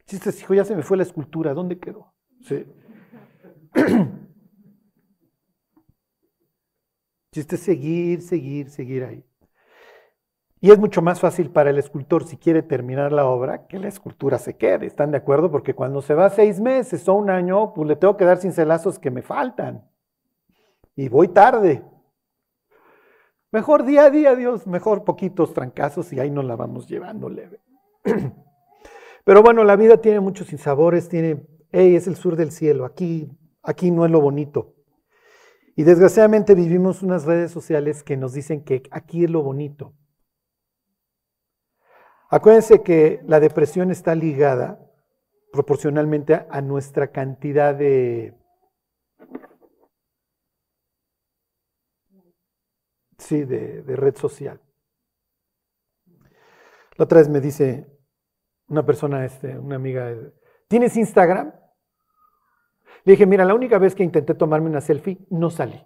[0.00, 2.12] El chiste es, hijo, ya se me fue la escultura, ¿dónde quedó?
[2.42, 2.66] Sí.
[7.32, 9.24] Chiste seguir, seguir, seguir ahí.
[10.60, 13.86] Y es mucho más fácil para el escultor, si quiere terminar la obra, que la
[13.86, 14.86] escultura se quede.
[14.86, 15.50] ¿Están de acuerdo?
[15.50, 18.98] Porque cuando se va seis meses o un año, pues le tengo que dar cincelazos
[18.98, 19.88] que me faltan.
[20.96, 21.84] Y voy tarde.
[23.52, 27.60] Mejor día a día, Dios, mejor poquitos trancazos y ahí nos la vamos llevando leve.
[29.24, 33.30] Pero bueno, la vida tiene muchos sinsabores, tiene, hey, es el sur del cielo, aquí,
[33.68, 34.74] aquí no es lo bonito.
[35.76, 39.94] Y desgraciadamente vivimos unas redes sociales que nos dicen que aquí es lo bonito.
[42.30, 44.80] Acuérdense que la depresión está ligada
[45.52, 48.34] proporcionalmente a nuestra cantidad de...
[53.18, 54.62] Sí, de, red social.
[56.96, 57.86] La otra vez me dice
[58.68, 60.14] una persona, este, una amiga,
[60.68, 61.52] ¿tienes Instagram?
[63.08, 65.82] Dije, mira, la única vez que intenté tomarme una selfie, no salí.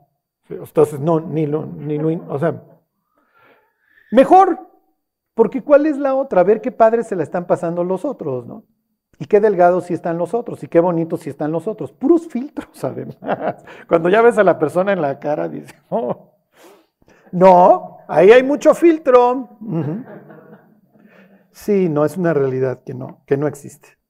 [0.49, 2.63] Entonces, no, ni lo, ni lo, o sea,
[4.11, 4.59] mejor
[5.35, 6.43] porque ¿cuál es la otra?
[6.43, 8.65] Ver qué padres se la están pasando los otros, ¿no?
[9.21, 11.93] Y qué delgados si están los otros, y qué bonitos si están los otros.
[11.93, 13.65] Puros filtros, además.
[13.89, 16.33] Cuando ya ves a la persona en la cara, dices, oh,
[17.31, 19.59] no, ahí hay mucho filtro.
[21.53, 24.02] Sí, no, es una realidad que no, que no existe.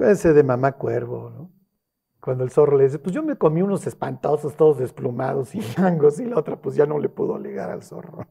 [0.00, 1.52] Acuérdense de mamá cuervo, ¿no?
[2.22, 6.18] Cuando el zorro le dice, pues yo me comí unos espantosos, todos desplumados y mangos,
[6.20, 8.26] y la otra pues ya no le pudo alegar al zorro.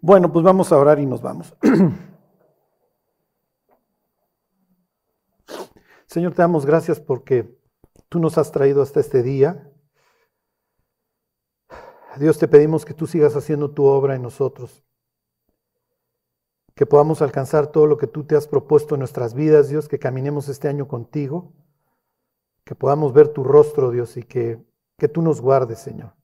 [0.00, 1.54] Bueno, pues vamos a orar y nos vamos.
[6.06, 7.60] Señor, te damos gracias porque
[8.08, 9.70] tú nos has traído hasta este día.
[12.16, 14.82] Dios, te pedimos que tú sigas haciendo tu obra en nosotros,
[16.80, 19.98] que podamos alcanzar todo lo que tú te has propuesto en nuestras vidas, Dios, que
[19.98, 21.52] caminemos este año contigo,
[22.64, 24.64] que podamos ver tu rostro, Dios, y que,
[24.96, 26.14] que tú nos guardes, Señor.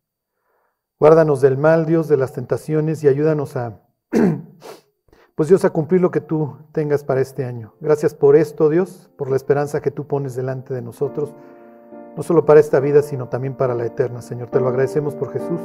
[0.99, 3.83] Guárdanos del mal, Dios, de las tentaciones y ayúdanos a,
[5.35, 7.75] pues Dios, a cumplir lo que tú tengas para este año.
[7.81, 11.35] Gracias por esto, Dios, por la esperanza que tú pones delante de nosotros,
[12.17, 14.49] no solo para esta vida, sino también para la eterna, Señor.
[14.49, 15.61] Te lo agradecemos por Jesús.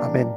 [0.00, 0.30] Amén.